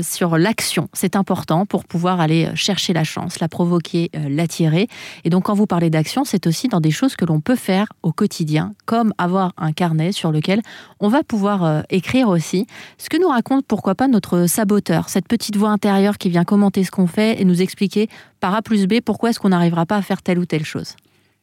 sur 0.02 0.37
l'action. 0.38 0.88
C'est 0.93 1.17
important 1.17 1.67
pour 1.67 1.85
pouvoir 1.85 2.20
aller 2.20 2.46
euh, 2.46 2.55
chercher 2.55 2.93
la 2.93 3.05
chance, 3.05 3.41
la 3.41 3.49
provoquer, 3.49 4.11
euh, 4.17 4.29
l'attirer. 4.29 4.88
Et 5.25 5.31
donc 5.31 5.44
quand 5.44 5.55
vous 5.55 5.67
parlez 5.67 5.91
d'action, 5.91 6.25
c'est 6.25 6.46
aussi 6.46 6.69
dans 6.69 6.81
des 6.81 6.91
choses 6.91 7.17
que 7.17 7.25
l'on 7.25 7.41
peut 7.41 7.56
faire 7.56 7.87
au 8.02 8.12
quotidien, 8.12 8.75
comme 8.87 9.12
avoir 9.19 9.52
un 9.56 9.73
carnet 9.73 10.12
sur 10.12 10.32
lequel 10.32 10.61
on 11.00 11.08
va 11.08 11.23
pouvoir 11.23 11.64
euh, 11.64 11.82
écrire 11.91 12.29
aussi 12.29 12.67
ce 12.99 13.08
que 13.08 13.20
nous 13.20 13.29
raconte 13.29 13.67
pourquoi 13.67 13.94
pas 13.94 14.08
notre 14.08 14.46
saboteur, 14.46 15.08
cette 15.08 15.29
petite 15.29 15.56
voix 15.56 15.70
intérieure 15.70 16.19
qui 16.19 16.31
vient 16.31 16.44
commenter 16.44 16.85
ce 16.85 16.91
qu'on 16.91 17.06
fait 17.06 17.41
et 17.41 17.44
nous 17.44 17.62
expliquer 17.62 18.08
par 18.41 18.55
A 18.55 18.62
plus 18.62 18.87
B 18.87 19.00
pourquoi 19.05 19.31
est-ce 19.31 19.38
qu'on 19.38 19.50
n'arrivera 19.50 19.87
pas 19.87 19.96
à 19.96 20.02
faire 20.02 20.23
telle 20.23 20.38
ou 20.38 20.46
telle 20.46 20.64
chose. 20.64 20.96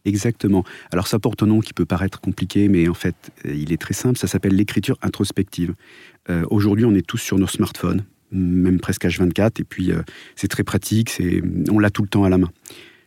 Exactement. 0.06 0.64
Alors 0.92 1.08
ça 1.08 1.20
porte 1.20 1.44
un 1.44 1.48
nom 1.48 1.60
qui 1.60 1.74
peut 1.74 1.86
paraître 1.86 2.20
compliqué, 2.20 2.68
mais 2.68 2.88
en 2.88 2.94
fait, 2.94 3.16
il 3.46 3.72
est 3.72 3.82
très 3.82 3.94
simple. 3.94 4.18
Ça 4.18 4.28
s'appelle 4.28 4.56
l'écriture 4.56 4.98
introspective. 5.02 5.74
Aujourd'hui, 6.50 6.86
on 6.86 6.96
est 6.96 7.06
tous 7.06 7.18
sur 7.18 7.38
nos 7.38 7.48
smartphones 7.48 8.04
même 8.32 8.80
presque 8.80 9.06
H24, 9.06 9.60
et 9.60 9.64
puis 9.64 9.92
euh, 9.92 10.02
c'est 10.36 10.48
très 10.48 10.64
pratique, 10.64 11.22
on 11.70 11.80
l'a 11.80 11.90
tout 11.90 12.02
le 12.02 12.08
temps 12.08 12.24
à 12.24 12.30
la 12.30 12.38
main. 12.38 12.50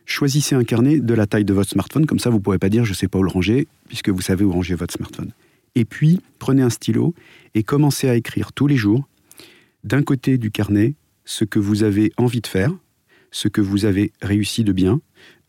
Choisissez 0.05 0.55
un 0.55 0.63
carnet 0.63 0.99
de 0.99 1.13
la 1.13 1.25
taille 1.25 1.45
de 1.45 1.53
votre 1.53 1.71
smartphone, 1.71 2.05
comme 2.05 2.19
ça 2.19 2.29
vous 2.29 2.37
ne 2.37 2.41
pourrez 2.41 2.59
pas 2.59 2.69
dire 2.69 2.85
je 2.85 2.91
ne 2.91 2.95
sais 2.95 3.07
pas 3.07 3.19
où 3.19 3.23
le 3.23 3.29
ranger, 3.29 3.67
puisque 3.87 4.09
vous 4.09 4.21
savez 4.21 4.45
où 4.45 4.51
ranger 4.51 4.75
votre 4.75 4.93
smartphone. 4.93 5.31
Et 5.73 5.83
puis, 5.83 6.21
prenez 6.39 6.61
un 6.61 6.69
stylo 6.69 7.13
et 7.53 7.63
commencez 7.63 8.07
à 8.07 8.15
écrire 8.15 8.53
tous 8.53 8.67
les 8.67 8.77
jours, 8.77 9.07
d'un 9.83 10.03
côté 10.03 10.37
du 10.37 10.51
carnet, 10.51 10.93
ce 11.25 11.43
que 11.43 11.59
vous 11.59 11.83
avez 11.83 12.11
envie 12.17 12.41
de 12.41 12.47
faire, 12.47 12.71
ce 13.35 13.49
que 13.49 13.59
vous 13.59 13.83
avez 13.83 14.13
réussi 14.21 14.63
de 14.63 14.71
bien, 14.71 15.01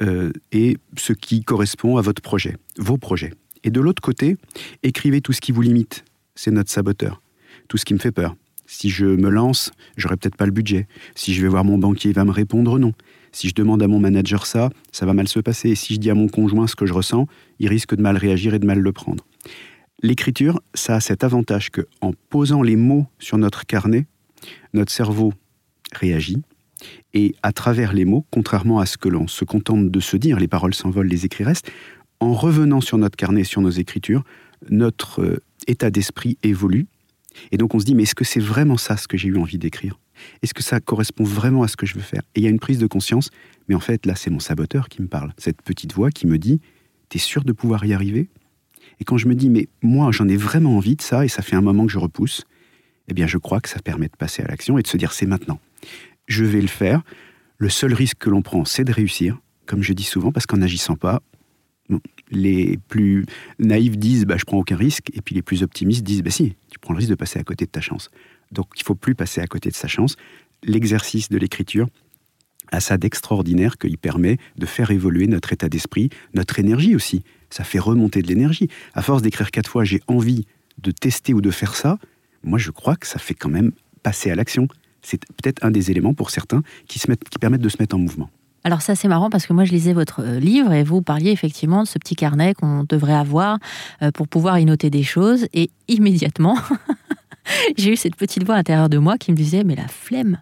euh, 0.03 0.33
et 0.51 0.77
ce 0.97 1.13
qui 1.13 1.45
correspond 1.45 1.99
à 1.99 2.03
votre 2.03 2.21
projet, 2.21 2.57
vos 2.79 2.97
projets. 2.97 3.33
Et 3.63 3.71
de 3.71 3.81
l'autre 3.81 4.03
côté, 4.03 4.37
écrivez 4.83 5.21
tout 5.21 5.33
ce 5.33 5.41
qui 5.41 5.53
vous 5.53 5.63
limite, 5.63 6.05
c'est 6.35 6.51
notre 6.51 6.69
saboteur, 6.69 7.23
tout 7.69 7.77
ce 7.77 7.85
qui 7.85 7.95
me 7.95 8.01
fait 8.01 8.11
peur, 8.11 8.35
si 8.67 8.91
je 8.91 9.07
me 9.07 9.31
lance, 9.31 9.71
j'aurai 9.97 10.17
peut-être 10.17 10.35
pas 10.35 10.47
le 10.47 10.51
budget. 10.51 10.89
Si 11.15 11.33
je 11.33 11.43
vais 11.43 11.47
voir 11.47 11.65
mon 11.65 11.79
banquier, 11.79 12.11
il 12.11 12.15
va 12.15 12.25
me 12.25 12.33
répondre 12.33 12.77
non. 12.81 12.93
Si 13.31 13.49
je 13.49 13.55
demande 13.55 13.85
à 13.85 13.87
mon 13.87 14.01
manager 14.01 14.47
ça, 14.47 14.71
ça 14.91 15.07
va 15.07 15.13
mal 15.13 15.29
se 15.29 15.39
passer. 15.39 15.71
Et 15.71 15.75
si 15.77 15.95
je 15.95 16.01
dis 16.01 16.11
à 16.11 16.15
mon 16.17 16.27
conjoint 16.27 16.67
ce 16.67 16.75
que 16.75 16.87
je 16.87 16.93
ressens, 16.93 17.29
il 17.61 17.69
risque 17.69 17.95
de 17.95 18.03
mal 18.03 18.17
réagir 18.17 18.53
et 18.53 18.59
de 18.59 18.67
mal 18.67 18.81
le 18.81 18.93
prendre. 18.93 19.25
L'écriture, 20.03 20.61
ça 20.75 20.97
a 20.97 21.01
cet 21.01 21.23
avantage 21.23 21.71
que, 21.71 21.83
en 22.01 22.13
posant 22.31 22.63
les 22.63 22.75
mots 22.75 23.07
sur 23.21 23.39
notre 23.39 23.65
carnet, 23.65 24.07
notre 24.75 24.91
cerveau 24.91 25.33
réagit. 25.93 26.43
Et 27.15 27.35
à 27.43 27.53
travers 27.53 27.93
les 27.93 28.05
mots, 28.05 28.27
contrairement 28.31 28.79
à 28.79 28.87
ce 28.87 28.97
que 28.99 29.09
l'on 29.09 29.29
se 29.29 29.45
contente 29.45 29.91
de 29.91 30.01
se 30.01 30.17
dire, 30.17 30.39
les 30.39 30.49
paroles 30.49 30.75
s'envolent, 30.75 31.09
les 31.09 31.25
écrits 31.25 31.45
restent, 31.45 31.71
en 32.21 32.33
revenant 32.33 32.81
sur 32.81 32.99
notre 32.99 33.17
carnet, 33.17 33.45
sur 33.45 33.61
nos 33.61 33.71
écritures, 33.71 34.25
notre 34.71 35.23
euh, 35.23 35.43
état 35.67 35.91
d'esprit 35.91 36.39
évolue. 36.43 36.87
Et 37.53 37.59
donc 37.59 37.75
on 37.75 37.79
se 37.79 37.85
dit, 37.85 37.95
mais 37.95 38.05
est-ce 38.05 38.15
que 38.15 38.25
c'est 38.25 38.41
vraiment 38.41 38.77
ça 38.77 38.97
ce 38.97 39.09
que 39.09 39.17
j'ai 39.17 39.29
eu 39.29 39.37
envie 39.37 39.59
d'écrire? 39.59 39.99
Est-ce 40.43 40.55
que 40.55 40.63
ça 40.63 40.81
correspond 40.81 41.25
vraiment 41.25 41.63
à 41.63 41.69
ce 41.69 41.77
que 41.77 41.85
je 41.85 41.95
veux 41.95 42.01
faire? 42.01 42.23
Et 42.35 42.41
il 42.41 42.43
y 42.43 42.47
a 42.47 42.51
une 42.51 42.59
prise 42.59 42.79
de 42.79 42.87
conscience, 42.87 43.31
mais 43.69 43.75
en 43.75 43.81
fait 43.81 44.07
là 44.07 44.15
c'est 44.15 44.31
mon 44.31 44.41
saboteur 44.41 44.89
qui 44.89 45.03
me 45.03 45.09
parle, 45.09 45.35
cette 45.37 45.61
petite 45.61 45.93
voix 45.93 46.11
qui 46.11 46.27
me 46.27 46.39
dit, 46.39 46.61
t'es 47.11 47.19
sûr 47.19 47.45
de 47.45 47.53
pouvoir 47.53 47.85
y 47.85 47.93
arriver? 47.93 48.29
Et 48.99 49.05
quand 49.05 49.19
je 49.19 49.29
me 49.29 49.35
dis, 49.35 49.51
mais 49.51 49.69
moi 49.83 50.11
j'en 50.13 50.29
ai 50.29 50.37
vraiment 50.37 50.77
envie 50.77 50.97
de 50.97 51.03
ça 51.03 51.25
et 51.25 51.29
ça 51.29 51.43
fait 51.43 51.57
un 51.57 51.61
moment 51.61 51.85
que 51.85 51.93
je 51.93 51.99
repousse, 51.99 52.45
eh 53.09 53.15
bien 53.15 53.27
je 53.27 53.37
crois 53.37 53.61
que 53.61 53.69
ça 53.69 53.81
permet 53.81 54.07
de 54.07 54.17
passer 54.17 54.43
à 54.43 54.47
l'action 54.47 54.79
et 54.79 54.83
de 54.83 54.87
se 54.87 54.97
dire, 54.97 55.13
c'est 55.13 55.27
maintenant. 55.27 55.61
Je 56.27 56.45
vais 56.45 56.61
le 56.61 56.69
faire. 56.69 57.03
Le 57.59 57.69
seul 57.69 57.95
risque 57.95 58.19
que 58.19 58.31
l'on 58.31 58.43
prend, 58.43 58.65
c'est 58.65 58.85
de 58.85 58.93
réussir, 58.93 59.39
comme 59.65 59.83
je 59.83 59.93
dis 59.93 60.05
souvent, 60.05 60.33
parce 60.33 60.47
qu'en 60.47 60.59
n'agissant 60.59 60.97
pas, 60.97 61.23
les 62.31 62.79
plus 62.89 63.25
naïfs 63.59 63.97
disent 63.97 64.27
bah, 64.27 64.37
je 64.37 64.45
prends 64.45 64.59
aucun 64.59 64.77
risque, 64.77 65.11
et 65.15 65.23
puis 65.23 65.35
les 65.35 65.43
plus 65.43 65.63
optimistes 65.63 66.03
disent 66.03 66.23
bah 66.23 66.31
si, 66.31 66.57
tu 66.71 66.79
prends 66.79 66.93
le 66.93 66.99
risque 66.99 67.11
de 67.11 67.15
passer 67.15 67.39
à 67.39 67.45
côté 67.45 67.65
de 67.65 67.71
ta 67.71 67.81
chance. 67.81 68.11
Donc 68.53 68.67
il 68.77 68.83
faut 68.83 68.95
plus 68.95 69.15
passer 69.15 69.41
à 69.41 69.47
côté 69.47 69.71
de 69.71 69.75
sa 69.75 69.89
chance. 69.89 70.17
L'exercice 70.63 71.29
de 71.29 71.39
l'écriture 71.39 71.87
a 72.73 72.81
ça 72.81 72.99
d'extraordinaire 72.99 73.79
qu'il 73.79 73.97
permet 73.97 74.39
de 74.57 74.67
faire 74.67 74.91
évoluer 74.91 75.29
notre 75.29 75.53
état 75.53 75.69
d'esprit, 75.69 76.11
notre 76.35 76.59
énergie 76.59 76.97
aussi. 76.97 77.23
Ça 77.51 77.63
fait 77.63 77.79
remonter 77.79 78.23
de 78.23 78.27
l'énergie. 78.27 78.69
À 78.95 79.03
force 79.03 79.23
d'écrire 79.23 79.51
quatre 79.51 79.71
fois 79.71 79.85
j'ai 79.85 80.01
envie 80.09 80.47
de 80.79 80.91
tester 80.91 81.33
ou 81.33 81.41
de 81.41 81.51
faire 81.51 81.77
ça, 81.77 81.99
moi 82.43 82.59
je 82.59 82.71
crois 82.71 82.97
que 82.97 83.07
ça 83.07 83.19
fait 83.19 83.35
quand 83.35 83.49
même 83.49 83.73
passer 84.03 84.31
à 84.31 84.35
l'action. 84.35 84.69
C'est 85.07 85.25
peut-être 85.41 85.65
un 85.65 85.71
des 85.71 85.93
éléments 85.93 86.15
pour 86.15 86.31
certains 86.31 86.63
qui, 86.89 87.01
permettent 87.41 87.61
de 87.61 87.69
se 87.69 87.77
mettre 87.79 87.95
en 87.95 87.99
mouvement. 88.01 88.29
Alors 88.65 88.83
ça 88.83 88.97
c'est 88.97 89.07
marrant 89.07 89.31
parce 89.31 89.47
que 89.47 89.53
moi 89.53 89.65
je 89.65 89.71
lisais 89.71 89.93
votre 89.93 90.21
euh, 90.23 90.41
livre 90.41 90.73
et 90.73 90.83
vous 90.83 91.01
parliez 91.01 91.31
effectivement 91.31 91.85
de 91.85 91.87
ce 91.87 92.01
petit 92.01 92.17
carnet 92.17 92.53
qu'on 92.55 92.83
devrait 92.83 93.15
avoir 93.15 93.59
euh, 94.03 94.11
pour 94.11 94.27
pouvoir 94.27 94.59
y 94.59 94.65
noter 94.65 94.91
des 94.91 95.05
choses 95.05 95.47
et 95.55 95.71
immédiatement 95.87 96.59
j'ai 97.79 97.93
eu 97.93 97.97
cette 97.97 98.17
petite 98.17 98.43
voix 98.43 98.57
intérieure 98.57 98.89
de 98.89 98.99
moi 98.99 99.19
qui 99.19 99.31
me 99.31 99.37
disait 99.37 99.63
mais 99.63 99.77
la 99.77 99.87
flemme 99.87 100.41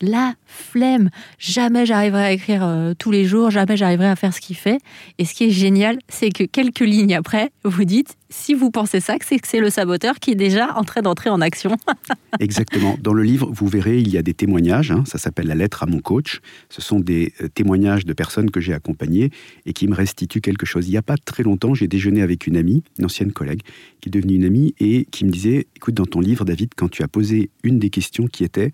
la 0.00 0.34
flemme. 0.46 1.10
Jamais 1.38 1.86
j'arriverai 1.86 2.24
à 2.24 2.32
écrire 2.32 2.64
euh, 2.64 2.94
tous 2.98 3.10
les 3.10 3.24
jours, 3.24 3.50
jamais 3.50 3.76
j'arriverai 3.76 4.08
à 4.08 4.16
faire 4.16 4.34
ce 4.34 4.40
qu'il 4.40 4.56
fait. 4.56 4.78
Et 5.18 5.24
ce 5.24 5.34
qui 5.34 5.44
est 5.44 5.50
génial, 5.50 5.98
c'est 6.08 6.30
que 6.30 6.44
quelques 6.44 6.80
lignes 6.80 7.14
après, 7.14 7.50
vous 7.64 7.84
dites, 7.84 8.16
si 8.28 8.54
vous 8.54 8.70
pensez 8.70 9.00
ça, 9.00 9.16
c'est 9.24 9.38
que 9.38 9.46
c'est 9.46 9.60
le 9.60 9.70
saboteur 9.70 10.18
qui 10.18 10.32
est 10.32 10.36
déjà 10.36 10.76
en 10.76 10.84
train 10.84 11.02
d'entrer 11.02 11.30
en 11.30 11.40
action. 11.40 11.76
Exactement. 12.40 12.96
Dans 13.00 13.12
le 13.12 13.22
livre, 13.22 13.48
vous 13.52 13.68
verrez, 13.68 13.98
il 13.98 14.08
y 14.08 14.18
a 14.18 14.22
des 14.22 14.34
témoignages. 14.34 14.90
Hein. 14.90 15.04
ça 15.06 15.18
s'appelle 15.18 15.46
La 15.46 15.54
lettre 15.54 15.82
à 15.82 15.86
mon 15.86 16.00
coach. 16.00 16.40
Ce 16.68 16.82
sont 16.82 16.98
des 16.98 17.32
euh, 17.40 17.48
témoignages 17.48 18.04
de 18.04 18.12
personnes 18.12 18.50
que 18.50 18.60
j'ai 18.60 18.74
accompagnées 18.74 19.30
et 19.64 19.72
qui 19.72 19.86
me 19.86 19.94
restituent 19.94 20.40
quelque 20.40 20.66
chose. 20.66 20.88
Il 20.88 20.90
n'y 20.90 20.96
a 20.96 21.02
pas 21.02 21.16
très 21.16 21.42
longtemps, 21.42 21.74
j'ai 21.74 21.88
déjeuné 21.88 22.22
avec 22.22 22.46
une 22.46 22.56
amie, 22.56 22.82
une 22.98 23.04
ancienne 23.04 23.32
collègue, 23.32 23.60
qui 24.00 24.08
est 24.08 24.12
devenue 24.12 24.34
une 24.34 24.44
amie 24.44 24.74
et 24.80 25.06
qui 25.10 25.24
me 25.24 25.30
disait, 25.30 25.66
écoute, 25.76 25.94
dans 25.94 26.06
ton 26.06 26.20
livre, 26.20 26.44
David, 26.44 26.70
quand 26.76 26.88
tu 26.88 27.02
as 27.02 27.08
posé 27.08 27.50
une 27.62 27.78
des 27.78 27.90
questions 27.90 28.26
qui 28.26 28.44
était 28.44 28.72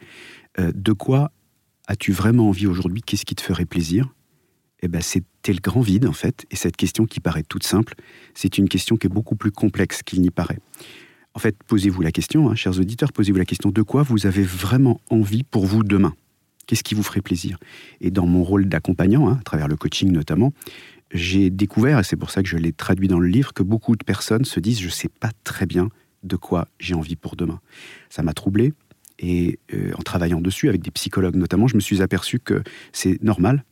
euh, 0.59 0.73
de 0.75 0.92
quoi 0.92 1.32
as-tu 1.87 2.12
vraiment 2.12 2.49
envie 2.49 2.66
aujourd'hui? 2.66 3.02
Qu'est-ce 3.02 3.25
qui 3.25 3.35
te 3.35 3.42
ferait 3.42 3.64
plaisir? 3.64 4.14
Eh 4.82 4.88
bien, 4.88 5.00
c'était 5.00 5.52
le 5.52 5.61
grand 5.61 5.80
vide, 5.80 6.06
en 6.06 6.12
fait. 6.12 6.44
Et 6.50 6.56
cette 6.56 6.76
question 6.76 7.06
qui 7.06 7.21
paraît 7.21 7.44
toute 7.44 7.64
simple, 7.64 7.94
c'est 8.35 8.59
une 8.59 8.68
question 8.68 8.97
qui 8.97 9.06
est 9.06 9.11
beaucoup 9.11 9.37
plus 9.37 9.52
complexe 9.52 10.02
qu'il 10.02 10.21
n'y 10.23 10.30
paraît. 10.30 10.59
En 11.35 11.38
fait, 11.38 11.56
posez-vous 11.66 12.02
la 12.02 12.12
question, 12.12 12.50
hein, 12.50 12.54
chers 12.54 12.78
auditeurs, 12.78 13.12
posez-vous 13.12 13.38
la 13.38 13.44
question 13.44 13.71
de 13.71 13.82
quoi 13.82 14.02
vous 14.02 14.26
avez 14.26 14.42
vraiment 14.42 15.00
envie 15.09 15.44
pour 15.44 15.66
vous 15.66 15.82
demain? 15.82 16.14
Qu'est-ce 16.66 16.85
qui 16.85 16.94
vous 16.94 17.02
ferait 17.02 17.23
plaisir? 17.23 17.59
Et 18.00 18.11
dans 18.11 18.26
mon 18.26 18.42
rôle 18.42 18.66
d'accompagnant, 18.68 19.28
hein, 19.28 19.38
à 19.40 19.42
travers 19.42 19.68
le 19.68 19.76
coaching 19.76 20.11
notamment, 20.12 20.52
j'ai 21.12 21.50
découvert, 21.50 21.99
et 21.99 22.04
c'est 22.04 22.16
pour 22.16 22.30
ça 22.30 22.42
que 22.42 22.49
je 22.49 22.56
l'ai 22.56 22.73
traduit 22.73 23.09
dans 23.09 23.18
le 23.18 23.28
livre, 23.28 23.52
que 23.52 23.62
beaucoup 23.62 23.97
de 23.97 24.04
personnes 24.04 24.44
se 24.44 24.61
disent 24.61 24.80
je 24.80 24.87
ne 24.87 24.90
sais 24.90 25.09
pas 25.09 25.30
très 25.44 25.66
bien 25.66 25.88
de 26.23 26.37
quoi 26.37 26.68
j'ai 26.78 26.94
envie 26.94 27.16
pour 27.16 27.37
demain. 27.37 27.61
Ça 28.09 28.23
m'a 28.23 28.32
troublé, 28.32 28.73
Et 29.23 29.59
euh, 29.73 29.93
en 29.97 30.02
travaillant 30.02 30.41
dessus, 30.41 30.69
avec 30.69 30.83
des 30.83 30.91
psychologues 30.91 31.37
notamment, 31.37 31.69
je 31.69 31.76
me 31.76 31.81
suis 31.81 32.02
aperçu 32.02 32.41
que 32.41 32.62
c'est 32.93 33.23
normal. 33.23 33.64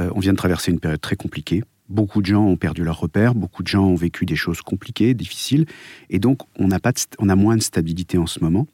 Euh, 0.00 0.10
on 0.14 0.20
vient 0.20 0.32
de 0.32 0.38
traverser 0.38 0.70
une 0.70 0.80
période 0.80 1.00
très 1.00 1.16
compliquée. 1.16 1.62
Beaucoup 1.88 2.20
de 2.20 2.26
gens 2.26 2.44
ont 2.44 2.56
perdu 2.56 2.84
leurs 2.84 2.98
repères, 2.98 3.34
beaucoup 3.34 3.62
de 3.62 3.68
gens 3.68 3.84
ont 3.84 3.94
vécu 3.94 4.24
des 4.24 4.36
choses 4.36 4.62
compliquées, 4.62 5.14
difficiles, 5.14 5.66
et 6.10 6.18
donc 6.18 6.40
on 6.58 6.70
a, 6.70 6.80
pas 6.80 6.92
on 7.18 7.28
a 7.28 7.36
moins 7.36 7.56
de 7.56 7.62
stabilité 7.62 8.16
en 8.18 8.26
ce 8.26 8.40
moment. 8.40 8.66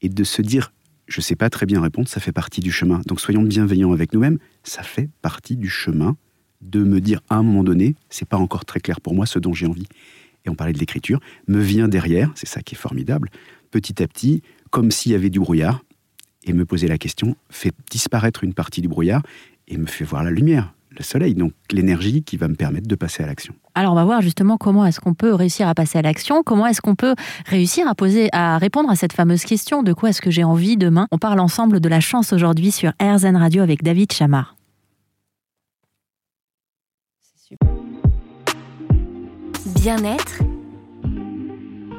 Et 0.00 0.08
de 0.08 0.24
se 0.24 0.40
dire, 0.40 0.72
je 1.08 1.18
ne 1.18 1.22
sais 1.22 1.36
pas 1.36 1.50
très 1.50 1.66
bien 1.66 1.80
répondre, 1.80 2.08
ça 2.08 2.20
fait 2.20 2.32
partie 2.32 2.60
du 2.60 2.70
chemin. 2.70 3.00
Donc 3.06 3.20
soyons 3.20 3.42
bienveillants 3.42 3.92
avec 3.92 4.12
nous-mêmes, 4.12 4.38
ça 4.62 4.82
fait 4.82 5.08
partie 5.22 5.56
du 5.56 5.68
chemin 5.68 6.16
de 6.60 6.82
me 6.82 7.00
dire 7.00 7.20
à 7.28 7.36
un 7.36 7.42
moment 7.42 7.64
donné, 7.64 7.94
c'est 8.10 8.28
pas 8.28 8.36
encore 8.36 8.64
très 8.64 8.80
clair 8.80 9.00
pour 9.00 9.14
moi 9.14 9.26
ce 9.26 9.38
dont 9.38 9.52
j'ai 9.52 9.66
envie. 9.66 9.86
Et 10.44 10.50
on 10.50 10.54
parlait 10.54 10.72
de 10.72 10.78
l'écriture, 10.78 11.20
me 11.46 11.60
vient 11.60 11.88
derrière, 11.88 12.30
c'est 12.34 12.48
ça 12.48 12.62
qui 12.62 12.74
est 12.74 12.78
formidable, 12.78 13.30
petit 13.70 14.02
à 14.02 14.08
petit, 14.08 14.42
comme 14.70 14.90
s'il 14.90 15.12
y 15.12 15.14
avait 15.14 15.30
du 15.30 15.40
brouillard, 15.40 15.82
et 16.44 16.52
me 16.52 16.64
poser 16.64 16.88
la 16.88 16.98
question, 16.98 17.36
fait 17.50 17.72
disparaître 17.90 18.44
une 18.44 18.54
partie 18.54 18.80
du 18.80 18.88
brouillard 18.88 19.22
et 19.66 19.76
me 19.76 19.86
fait 19.86 20.04
voir 20.04 20.24
la 20.24 20.30
lumière, 20.30 20.72
le 20.96 21.02
soleil, 21.02 21.34
donc 21.34 21.52
l'énergie 21.70 22.22
qui 22.22 22.36
va 22.36 22.48
me 22.48 22.54
permettre 22.54 22.88
de 22.88 22.94
passer 22.94 23.22
à 23.22 23.26
l'action. 23.26 23.54
Alors 23.74 23.92
on 23.92 23.96
va 23.96 24.04
voir 24.04 24.22
justement 24.22 24.56
comment 24.56 24.86
est-ce 24.86 25.00
qu'on 25.00 25.14
peut 25.14 25.34
réussir 25.34 25.68
à 25.68 25.74
passer 25.74 25.98
à 25.98 26.02
l'action, 26.02 26.42
comment 26.42 26.66
est-ce 26.66 26.80
qu'on 26.80 26.94
peut 26.94 27.14
réussir 27.46 27.86
à 27.86 27.94
poser, 27.94 28.28
à 28.32 28.58
répondre 28.58 28.90
à 28.90 28.96
cette 28.96 29.12
fameuse 29.12 29.44
question 29.44 29.82
de 29.82 29.92
quoi 29.92 30.10
est-ce 30.10 30.22
que 30.22 30.30
j'ai 30.30 30.44
envie 30.44 30.76
demain? 30.76 31.06
On 31.12 31.18
parle 31.18 31.40
ensemble 31.40 31.80
de 31.80 31.88
la 31.88 32.00
chance 32.00 32.32
aujourd'hui 32.32 32.72
sur 32.72 32.92
RZN 33.00 33.36
Radio 33.36 33.62
avec 33.62 33.82
David 33.82 34.12
Chamard. 34.12 34.56
Bien-être, 39.80 40.42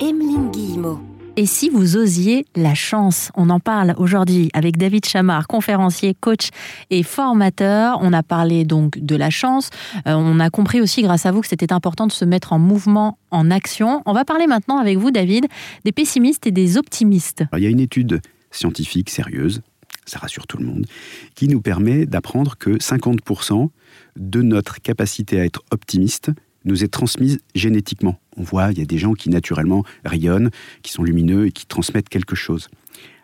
Emeline 0.02 0.52
Guillemot. 0.52 1.09
Et 1.40 1.46
si 1.46 1.70
vous 1.70 1.96
osiez 1.96 2.46
la 2.58 2.76
chance 2.76 3.32
On 3.34 3.50
en 3.50 3.62
parle 3.62 3.96
aujourd'hui 3.98 4.50
avec 4.54 4.76
David 4.76 5.06
Chamard, 5.06 5.48
conférencier, 5.48 6.14
coach 6.14 6.50
et 6.90 7.02
formateur. 7.02 7.98
On 8.02 8.12
a 8.12 8.24
parlé 8.24 8.66
donc 8.66 9.00
de 9.00 9.16
la 9.16 9.30
chance. 9.30 9.70
Euh, 10.06 10.16
on 10.16 10.42
a 10.42 10.50
compris 10.50 10.82
aussi 10.82 11.02
grâce 11.02 11.26
à 11.26 11.32
vous 11.32 11.40
que 11.40 11.48
c'était 11.48 11.72
important 11.72 12.08
de 12.08 12.12
se 12.12 12.26
mettre 12.26 12.52
en 12.52 12.60
mouvement, 12.60 13.18
en 13.32 13.52
action. 13.52 14.04
On 14.06 14.12
va 14.12 14.26
parler 14.26 14.48
maintenant 14.48 14.80
avec 14.80 14.98
vous, 14.98 15.12
David, 15.12 15.46
des 15.86 15.94
pessimistes 15.94 16.46
et 16.46 16.52
des 16.52 16.76
optimistes. 16.76 17.46
il 17.56 17.64
y 17.64 17.68
a 17.68 17.70
une 17.70 17.80
étude 17.80 18.20
scientifique 18.52 19.10
sérieuse, 19.10 19.62
ça 20.06 20.20
rassure 20.20 20.46
tout 20.46 20.58
le 20.58 20.66
monde, 20.66 20.88
qui 21.36 21.48
nous 21.48 21.62
permet 21.62 22.06
d'apprendre 22.06 22.58
que 22.58 22.72
50% 22.72 23.70
de 24.18 24.42
notre 24.42 24.82
capacité 24.82 25.40
à 25.40 25.46
être 25.46 25.64
optimiste 25.72 26.32
nous 26.66 26.84
est 26.84 26.90
transmise 26.90 27.40
génétiquement. 27.56 28.20
On 28.40 28.44
voit, 28.44 28.72
il 28.72 28.80
y 28.80 28.82
a 28.82 28.86
des 28.86 28.98
gens 28.98 29.14
qui 29.14 29.30
naturellement 29.30 29.84
rayonnent, 30.06 30.50
qui 30.82 30.92
sont 30.92 31.04
lumineux 31.04 31.48
et 31.48 31.52
qui 31.52 31.66
transmettent 31.66 32.10
quelque 32.10 32.36
chose. 32.36 32.70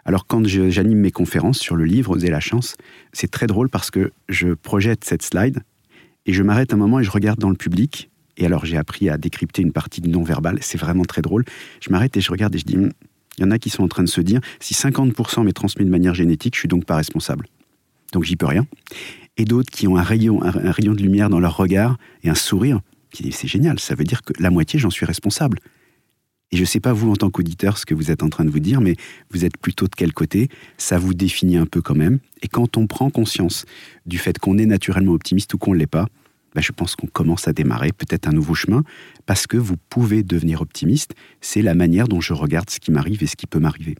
Alors 0.03 0.27
quand 0.27 0.45
j'anime 0.45 0.99
mes 0.99 1.11
conférences 1.11 1.57
sur 1.57 1.75
le 1.75 1.85
livre 1.85 2.11
Oser 2.11 2.29
la 2.29 2.41
chance, 2.41 2.75
c'est 3.13 3.31
très 3.31 3.47
drôle 3.47 3.69
parce 3.69 3.89
que 3.89 4.11
je 4.29 4.53
projette 4.53 5.03
cette 5.05 5.23
slide 5.23 5.61
et 6.25 6.33
je 6.33 6.43
m'arrête 6.43 6.73
un 6.73 6.77
moment 6.77 6.99
et 6.99 7.03
je 7.03 7.11
regarde 7.11 7.39
dans 7.39 7.49
le 7.49 7.55
public. 7.55 8.09
Et 8.37 8.45
alors 8.45 8.65
j'ai 8.65 8.77
appris 8.77 9.09
à 9.09 9.17
décrypter 9.17 9.61
une 9.61 9.71
partie 9.71 10.01
du 10.01 10.09
non-verbal, 10.09 10.59
c'est 10.61 10.77
vraiment 10.77 11.05
très 11.05 11.21
drôle. 11.21 11.45
Je 11.81 11.89
m'arrête 11.89 12.15
et 12.17 12.21
je 12.21 12.29
regarde 12.29 12.53
et 12.53 12.59
je 12.59 12.65
dis, 12.65 12.77
hmm, 12.77 12.91
il 13.37 13.41
y 13.41 13.47
en 13.47 13.51
a 13.51 13.57
qui 13.57 13.69
sont 13.69 13.83
en 13.83 13.87
train 13.87 14.03
de 14.03 14.09
se 14.09 14.21
dire, 14.21 14.41
si 14.59 14.73
50% 14.73 15.43
m'est 15.43 15.53
transmis 15.53 15.85
de 15.85 15.89
manière 15.89 16.13
génétique, 16.13 16.55
je 16.55 16.59
suis 16.59 16.67
donc 16.67 16.85
pas 16.85 16.97
responsable. 16.97 17.47
Donc 18.11 18.25
j'y 18.25 18.35
peux 18.35 18.45
rien. 18.45 18.67
Et 19.37 19.45
d'autres 19.45 19.71
qui 19.71 19.87
ont 19.87 19.97
un 19.97 20.03
rayon, 20.03 20.43
un 20.43 20.71
rayon 20.71 20.93
de 20.93 21.01
lumière 21.01 21.29
dans 21.29 21.39
leur 21.39 21.57
regard 21.57 21.97
et 22.23 22.29
un 22.29 22.35
sourire 22.35 22.81
c'est 23.31 23.47
génial, 23.47 23.79
ça 23.79 23.95
veut 23.95 24.03
dire 24.03 24.21
que 24.21 24.33
la 24.39 24.49
moitié, 24.49 24.79
j'en 24.79 24.89
suis 24.89 25.05
responsable. 25.05 25.59
Et 26.51 26.57
je 26.57 26.61
ne 26.61 26.67
sais 26.67 26.79
pas 26.79 26.93
vous 26.93 27.11
en 27.11 27.15
tant 27.15 27.29
qu'auditeur 27.29 27.77
ce 27.77 27.85
que 27.85 27.95
vous 27.95 28.11
êtes 28.11 28.23
en 28.23 28.29
train 28.29 28.45
de 28.45 28.49
vous 28.49 28.59
dire, 28.59 28.79
mais 28.79 28.95
vous 29.31 29.45
êtes 29.45 29.57
plutôt 29.57 29.87
de 29.87 29.95
quel 29.95 30.13
côté? 30.13 30.49
Ça 30.77 30.99
vous 30.99 31.13
définit 31.13 31.57
un 31.57 31.65
peu 31.65 31.81
quand 31.81 31.95
même. 31.95 32.19
Et 32.43 32.47
quand 32.47 32.77
on 32.77 32.87
prend 32.87 33.09
conscience 33.09 33.65
du 34.05 34.17
fait 34.17 34.37
qu'on 34.37 34.57
est 34.57 34.65
naturellement 34.65 35.13
optimiste 35.13 35.53
ou 35.53 35.57
qu'on 35.57 35.73
ne 35.73 35.79
l'est 35.79 35.87
pas, 35.87 36.07
bah, 36.53 36.61
je 36.61 36.71
pense 36.71 36.95
qu'on 36.95 37.07
commence 37.07 37.47
à 37.47 37.53
démarrer 37.53 37.91
peut-être 37.91 38.27
un 38.27 38.31
nouveau 38.31 38.53
chemin, 38.53 38.83
parce 39.25 39.47
que 39.47 39.57
vous 39.57 39.75
pouvez 39.89 40.23
devenir 40.23 40.61
optimiste. 40.61 41.13
C'est 41.41 41.61
la 41.61 41.73
manière 41.73 42.07
dont 42.07 42.21
je 42.21 42.33
regarde 42.33 42.69
ce 42.69 42.79
qui 42.79 42.91
m'arrive 42.91 43.23
et 43.23 43.27
ce 43.27 43.35
qui 43.35 43.47
peut 43.47 43.59
m'arriver. 43.59 43.95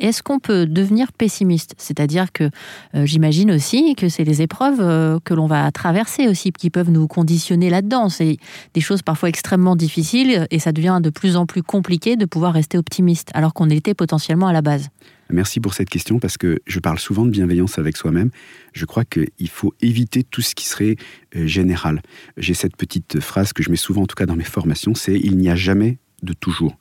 Est-ce 0.00 0.24
qu'on 0.24 0.40
peut 0.40 0.66
devenir 0.66 1.12
pessimiste? 1.12 1.74
C'est-à-dire 1.78 2.32
que 2.32 2.50
euh, 2.94 3.06
j'imagine 3.06 3.52
aussi 3.52 3.94
que 3.94 4.08
c'est 4.08 4.24
les 4.24 4.42
épreuves 4.42 4.80
euh, 4.80 5.18
que 5.24 5.34
l'on 5.34 5.46
va 5.46 5.70
traverser 5.70 6.26
aussi 6.26 6.50
qui 6.50 6.68
peuvent 6.68 6.90
nous 6.90 7.06
conditionner 7.06 7.70
là-dedans. 7.70 8.08
C'est 8.08 8.38
des 8.74 8.80
choses 8.80 9.02
parfois 9.02 9.28
extrêmement 9.28 9.76
difficiles 9.76 10.48
et 10.50 10.58
ça 10.58 10.72
devient 10.72 10.98
de 11.00 11.10
plus 11.10 11.36
en 11.36 11.46
plus 11.46 11.62
compliqué 11.62 12.16
de 12.16 12.26
pouvoir 12.26 12.54
rester 12.54 12.76
optimiste 12.76 13.30
alors 13.34 13.54
qu'on 13.54 13.70
était 13.70 13.94
potentiellement 13.94 14.48
à 14.48 14.52
la 14.52 14.62
base. 14.62 14.88
Merci 15.30 15.60
pour 15.60 15.74
cette 15.74 15.88
question 15.88 16.18
parce 16.18 16.36
que 16.36 16.58
je 16.66 16.80
parle 16.80 16.98
souvent 16.98 17.24
de 17.24 17.30
bienveillance 17.30 17.78
avec 17.78 17.96
soi-même. 17.96 18.30
Je 18.72 18.84
crois 18.84 19.04
qu'il 19.04 19.48
faut 19.48 19.74
éviter 19.80 20.24
tout 20.24 20.42
ce 20.42 20.54
qui 20.56 20.66
serait 20.66 20.96
euh, 21.36 21.46
général. 21.46 22.02
J'ai 22.36 22.54
cette 22.54 22.76
petite 22.76 23.20
phrase 23.20 23.52
que 23.52 23.62
je 23.62 23.70
mets 23.70 23.76
souvent 23.76 24.02
en 24.02 24.06
tout 24.06 24.16
cas 24.16 24.26
dans 24.26 24.36
mes 24.36 24.44
formations, 24.44 24.94
c'est 24.94 25.14
il 25.14 25.38
n'y 25.38 25.48
a 25.48 25.56
jamais 25.56 25.98
de 26.22 26.32
toujours. 26.32 26.76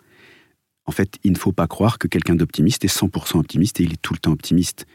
En 0.85 0.91
fait, 0.91 1.17
il 1.23 1.31
ne 1.31 1.37
faut 1.37 1.51
pas 1.51 1.67
croire 1.67 1.97
que 1.97 2.07
quelqu'un 2.07 2.35
d'optimiste 2.35 2.83
est 2.83 2.93
100% 2.93 3.39
optimiste 3.39 3.79
et 3.79 3.83
il 3.83 3.93
est 3.93 4.01
tout 4.01 4.13
le 4.13 4.19
temps 4.19 4.31
optimiste. 4.31 4.85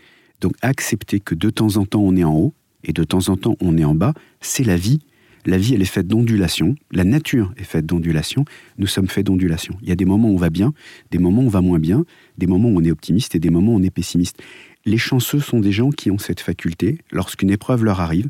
Donc 0.41 0.53
accepter 0.63 1.21
que 1.21 1.35
de 1.35 1.51
temps 1.51 1.77
en 1.77 1.87
temps 1.87 2.01
on 2.01 2.15
est 2.17 2.25
en 2.25 2.35
haut 2.35 2.55
et 2.85 2.93
de 2.93 3.05
temps 3.05 3.29
en 3.29 3.37
temps 3.37 3.57
on 3.61 3.77
est 3.77 3.85
en 3.85 3.95
bas, 3.95 4.15
c'est 4.41 4.65
la 4.65 4.77
vie. 4.77 5.01
La 5.47 5.57
vie, 5.57 5.75
elle 5.75 5.81
est 5.81 5.87
faite 5.87 6.07
d'ondulations. 6.07 6.75
La 6.91 7.05
nature 7.05 7.55
est 7.57 7.65
faite 7.65 7.87
d'ondulations. 7.87 8.45
Nous 8.77 8.87
sommes 8.87 9.09
faits 9.09 9.25
d'ondulations. 9.25 9.79
Il 9.83 9.89
y 9.89 9.93
a 9.93 9.97
des 9.97 10.05
moments 10.05 10.29
où 10.29 10.35
on 10.35 10.37
va 10.37 10.51
bien, 10.51 10.75
des 11.11 11.19
moments 11.19 11.43
où 11.43 11.47
on 11.47 11.49
va 11.49 11.63
moins 11.63 11.79
bien, 11.79 12.05
des 12.37 12.47
moments 12.47 12.69
où 12.69 12.79
on 12.79 12.85
est 12.85 12.91
optimiste 12.91 13.35
et 13.35 13.39
des 13.39 13.49
moments 13.49 13.73
où 13.73 13.77
on 13.77 13.83
est 13.83 13.91
pessimiste. 13.91 14.43
Les 14.85 14.99
chanceux 14.99 15.41
sont 15.41 15.61
des 15.61 15.73
gens 15.73 15.91
qui 15.91 16.11
ont 16.11 16.19
cette 16.19 16.41
faculté, 16.41 16.99
lorsqu'une 17.13 17.51
épreuve 17.51 17.85
leur 17.85 18.01
arrive, 18.01 18.29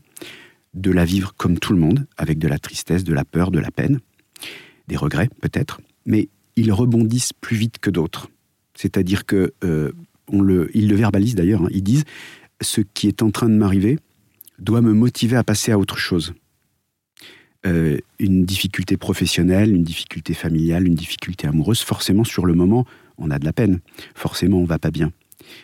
de 0.75 0.91
la 0.93 1.05
vivre 1.05 1.35
comme 1.37 1.59
tout 1.59 1.73
le 1.73 1.81
monde, 1.81 2.07
avec 2.17 2.39
de 2.39 2.47
la 2.47 2.59
tristesse, 2.59 3.05
de 3.05 3.15
la 3.15 3.25
peur, 3.25 3.51
de 3.51 3.59
la 3.59 3.71
peine, 3.71 4.01
des 4.87 4.97
regrets 4.97 5.29
peut-être, 5.41 5.81
mais 6.07 6.29
ils 6.59 6.73
rebondissent 6.73 7.33
plus 7.33 7.57
vite 7.57 7.79
que 7.79 7.91
d'autres. 7.91 8.29
C'est-à-dire 8.75 9.27
que 9.27 9.53
euh, 9.65 9.93
le, 10.33 10.71
ils 10.75 10.89
le 10.89 10.97
verbalisent 10.97 11.35
d'ailleurs. 11.35 11.63
Hein. 11.63 11.69
ils 11.71 11.83
disent 11.83 12.05
ce 12.61 12.81
qui 12.81 13.07
est 13.09 13.23
en 13.23 13.31
train 13.31 13.49
de 13.49 13.55
m'arriver 13.55 13.99
doit 14.59 14.81
me 14.81 14.93
motiver 14.93 15.37
à 15.37 15.45
passer 15.45 15.71
à 15.73 15.79
autre 15.79 15.99
chose. 15.99 16.35
Euh, 17.67 17.99
une 18.19 18.45
difficulté 18.45 18.97
professionnelle, 18.97 19.75
une 19.75 19.85
difficulté 19.85 20.35
familiale, 20.35 20.87
une 20.87 20.95
difficulté 20.95 21.47
amoureuse, 21.47 21.81
forcément 21.81 22.25
sur 22.25 22.47
le 22.47 22.55
moment, 22.55 22.85
on 23.19 23.31
a 23.31 23.39
de 23.39 23.45
la 23.45 23.53
peine. 23.53 23.81
Forcément, 24.15 24.59
on 24.59 24.65
va 24.65 24.79
pas 24.79 24.91
bien. 24.91 25.13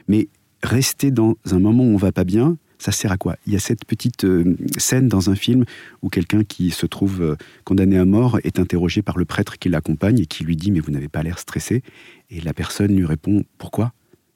Mais 0.09 0.29
rester 0.63 1.11
dans 1.11 1.37
un 1.51 1.59
moment 1.59 1.85
où 1.85 1.95
on 1.95 1.97
va 1.97 2.13
pas 2.13 2.25
bien, 2.25 2.57
ça 2.79 2.93
sert 2.93 3.13
à 3.13 3.17
quoi? 3.17 3.37
Il 3.47 3.53
y 3.53 3.57
a 3.57 3.59
cette 3.59 3.85
petite 3.85 4.25
euh, 4.25 4.57
scène 4.77 5.09
dans 5.09 5.31
un 5.31 5.35
film 5.35 5.65
où 6.03 6.09
quelqu'un 6.09 6.45
qui 6.45 6.71
se 6.71 6.87
trouve 6.87 7.23
euh, 7.23 7.37
condamné 7.65 7.99
à 7.99 8.05
mort 8.05 8.39
est 8.45 8.59
interrogé 8.59 9.03
par 9.03 9.17
le 9.17 9.25
prêtre 9.25 9.59
qui 9.59 9.69
l'accompagne 9.69 10.19
et 10.21 10.27
qui 10.27 10.45
lui 10.45 10.57
dit 10.57 10.71
Mais 10.71 10.81
vous 10.81 10.91
n'avez 10.91 11.09
pas 11.09 11.23
l'air 11.23 11.39
stressé 11.39 11.83
Et 12.31 12.41
la 12.41 12.53
personne 12.53 12.95
lui 12.97 13.07
répond 13.07 13.45
Pourquoi? 13.59 13.93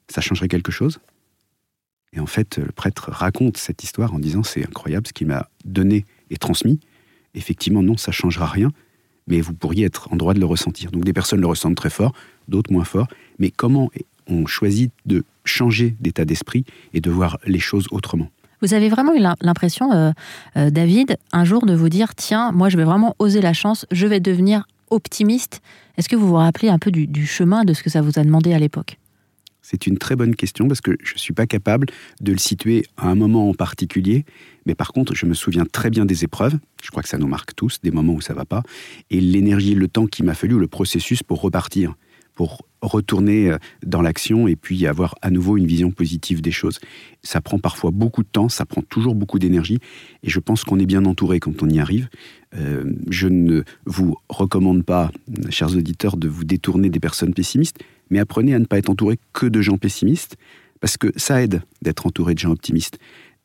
Ça 0.07 0.21
changerait 0.21 0.47
quelque 0.47 0.71
chose? 0.71 0.99
Et 2.13 2.19
en 2.19 2.25
fait, 2.25 2.57
le 2.57 2.71
prêtre 2.71 3.11
raconte 3.11 3.57
cette 3.57 3.83
histoire 3.83 4.13
en 4.13 4.19
disant 4.19 4.43
C'est 4.43 4.65
incroyable 4.65 5.07
ce 5.07 5.13
qu'il 5.13 5.27
m'a 5.27 5.49
donné 5.65 6.05
et 6.29 6.37
transmis. 6.37 6.79
Effectivement, 7.35 7.83
non, 7.83 7.97
ça 7.97 8.11
changera 8.11 8.47
rien, 8.47 8.71
mais 9.27 9.41
vous 9.41 9.53
pourriez 9.53 9.85
être 9.85 10.11
en 10.11 10.15
droit 10.15 10.33
de 10.33 10.39
le 10.39 10.45
ressentir. 10.45 10.91
Donc 10.91 11.03
des 11.03 11.13
personnes 11.13 11.41
le 11.41 11.47
ressentent 11.47 11.77
très 11.77 11.91
fort, 11.91 12.13
d'autres 12.47 12.71
moins 12.71 12.85
fort. 12.85 13.07
Mais 13.37 13.51
comment 13.51 13.91
on 14.29 14.45
choisit 14.45 14.91
de 15.05 15.23
changer 15.43 15.95
d'état 15.99 16.25
d'esprit 16.25 16.63
et 16.93 17.01
de 17.01 17.09
voir 17.09 17.39
les 17.45 17.59
choses 17.59 17.87
autrement 17.91 18.29
vous 18.61 18.73
avez 18.73 18.89
vraiment 18.89 19.13
eu 19.13 19.19
l'impression, 19.41 19.91
euh, 19.93 20.11
euh, 20.57 20.69
David, 20.69 21.17
un 21.31 21.45
jour 21.45 21.65
de 21.65 21.73
vous 21.73 21.89
dire, 21.89 22.15
tiens, 22.15 22.51
moi 22.51 22.69
je 22.69 22.77
vais 22.77 22.83
vraiment 22.83 23.15
oser 23.19 23.41
la 23.41 23.53
chance, 23.53 23.85
je 23.91 24.05
vais 24.05 24.19
devenir 24.19 24.67
optimiste. 24.89 25.61
Est-ce 25.97 26.09
que 26.09 26.15
vous 26.15 26.27
vous 26.27 26.35
rappelez 26.35 26.69
un 26.69 26.79
peu 26.79 26.91
du, 26.91 27.25
chemin 27.25 27.63
de 27.63 27.73
ce 27.73 27.83
que 27.83 27.89
ça 27.89 28.01
vous 28.01 28.19
a 28.19 28.23
demandé 28.23 28.53
à 28.53 28.59
l'époque? 28.59 28.97
C'est 29.61 29.85
une 29.85 29.97
très 29.97 30.15
bonne 30.15 30.35
question 30.35 30.67
parce 30.67 30.81
que 30.81 30.91
je 31.03 31.13
ne 31.13 31.19
suis 31.19 31.33
pas 31.33 31.45
capable 31.45 31.87
de 32.21 32.31
le 32.31 32.37
situer 32.37 32.85
à 32.97 33.07
un 33.07 33.15
moment 33.15 33.49
en 33.49 33.53
particulier. 33.53 34.25
Mais 34.65 34.73
par 34.73 34.93
contre, 34.93 35.13
je 35.13 35.25
me 35.25 35.33
souviens 35.33 35.65
très 35.65 35.89
bien 35.89 36.05
des 36.05 36.23
épreuves. 36.23 36.57
Je 36.81 36.89
crois 36.89 37.03
que 37.03 37.09
ça 37.09 37.19
nous 37.19 37.27
marque 37.27 37.53
tous, 37.53 37.79
des 37.83 37.91
moments 37.91 38.13
où 38.13 38.21
ça 38.21 38.33
va 38.33 38.45
pas. 38.45 38.63
Et 39.11 39.21
l'énergie, 39.21 39.75
le 39.75 39.87
temps 39.87 40.07
qu'il 40.07 40.25
m'a 40.25 40.33
fallu, 40.33 40.57
le 40.57 40.67
processus 40.67 41.21
pour 41.21 41.41
repartir 41.41 41.93
pour 42.39 42.65
retourner 42.81 43.51
euh, 43.51 43.57
dans 43.85 44.01
l'action 44.01 44.47
et 44.47 44.55
puis 44.55 44.87
avoir 44.87 45.13
à 45.21 45.29
nouveau 45.29 45.57
une 45.57 45.67
vision 45.67 45.91
positive 45.91 46.41
des 46.41 46.51
choses. 46.51 46.79
Ça 47.21 47.41
prend 47.41 47.59
parfois 47.59 47.91
beaucoup 47.91 48.23
de 48.23 48.29
temps, 48.29 48.47
ça 48.47 48.65
prend 48.65 48.81
toujours 48.81 49.13
beaucoup 49.13 49.39
d'énergie, 49.39 49.79
et 50.23 50.29
je 50.29 50.39
pense 50.39 50.63
qu'on 50.63 50.79
est 50.79 50.85
bien 50.85 51.03
entouré 51.03 51.41
quand 51.41 51.61
on 51.61 51.67
y 51.67 51.81
arrive. 51.81 52.07
Euh, 52.55 52.93
je 53.09 53.27
ne 53.27 53.63
vous 53.83 54.15
recommande 54.29 54.85
pas, 54.85 55.11
chers 55.49 55.75
auditeurs, 55.75 56.15
de 56.15 56.29
vous 56.29 56.45
détourner 56.45 56.89
des 56.89 57.01
personnes 57.01 57.33
pessimistes, 57.33 57.79
mais 58.09 58.19
apprenez 58.19 58.53
à 58.53 58.59
ne 58.59 58.63
pas 58.63 58.77
être 58.77 58.89
entouré 58.89 59.19
que 59.33 59.45
de 59.45 59.61
gens 59.61 59.77
pessimistes, 59.77 60.37
parce 60.79 60.95
que 60.95 61.11
ça 61.17 61.43
aide 61.43 61.61
d'être 61.81 62.07
entouré 62.07 62.35
de 62.35 62.39
gens 62.39 62.51
optimistes. 62.51 62.99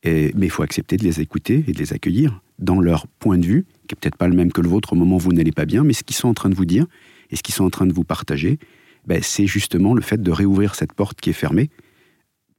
mais 0.05 0.31
il 0.37 0.49
faut 0.49 0.63
accepter 0.63 0.95
de 0.95 1.03
les 1.03 1.19
écouter 1.19 1.65
et 1.67 1.73
de 1.73 1.79
les 1.79 1.91
accueillir 1.91 2.39
dans 2.59 2.79
leur 2.79 3.07
point 3.07 3.37
de 3.37 3.45
vue, 3.45 3.65
qui 3.89 3.93
n'est 3.93 3.99
peut-être 3.99 4.15
pas 4.15 4.29
le 4.29 4.35
même 4.35 4.53
que 4.53 4.61
le 4.61 4.69
vôtre 4.69 4.93
au 4.93 4.95
moment 4.95 5.17
où 5.17 5.19
vous 5.19 5.33
n'allez 5.33 5.51
pas 5.51 5.65
bien, 5.65 5.83
mais 5.83 5.91
ce 5.91 6.05
qu'ils 6.05 6.15
sont 6.15 6.29
en 6.29 6.33
train 6.33 6.49
de 6.49 6.55
vous 6.55 6.63
dire 6.63 6.85
et 7.31 7.35
ce 7.35 7.43
qu'ils 7.43 7.55
sont 7.55 7.65
en 7.65 7.69
train 7.69 7.85
de 7.85 7.93
vous 7.93 8.03
partager, 8.03 8.59
ben, 9.07 9.21
c'est 9.21 9.47
justement 9.47 9.93
le 9.93 10.01
fait 10.01 10.21
de 10.21 10.31
réouvrir 10.31 10.75
cette 10.75 10.93
porte 10.93 11.19
qui 11.19 11.29
est 11.29 11.33
fermée 11.33 11.69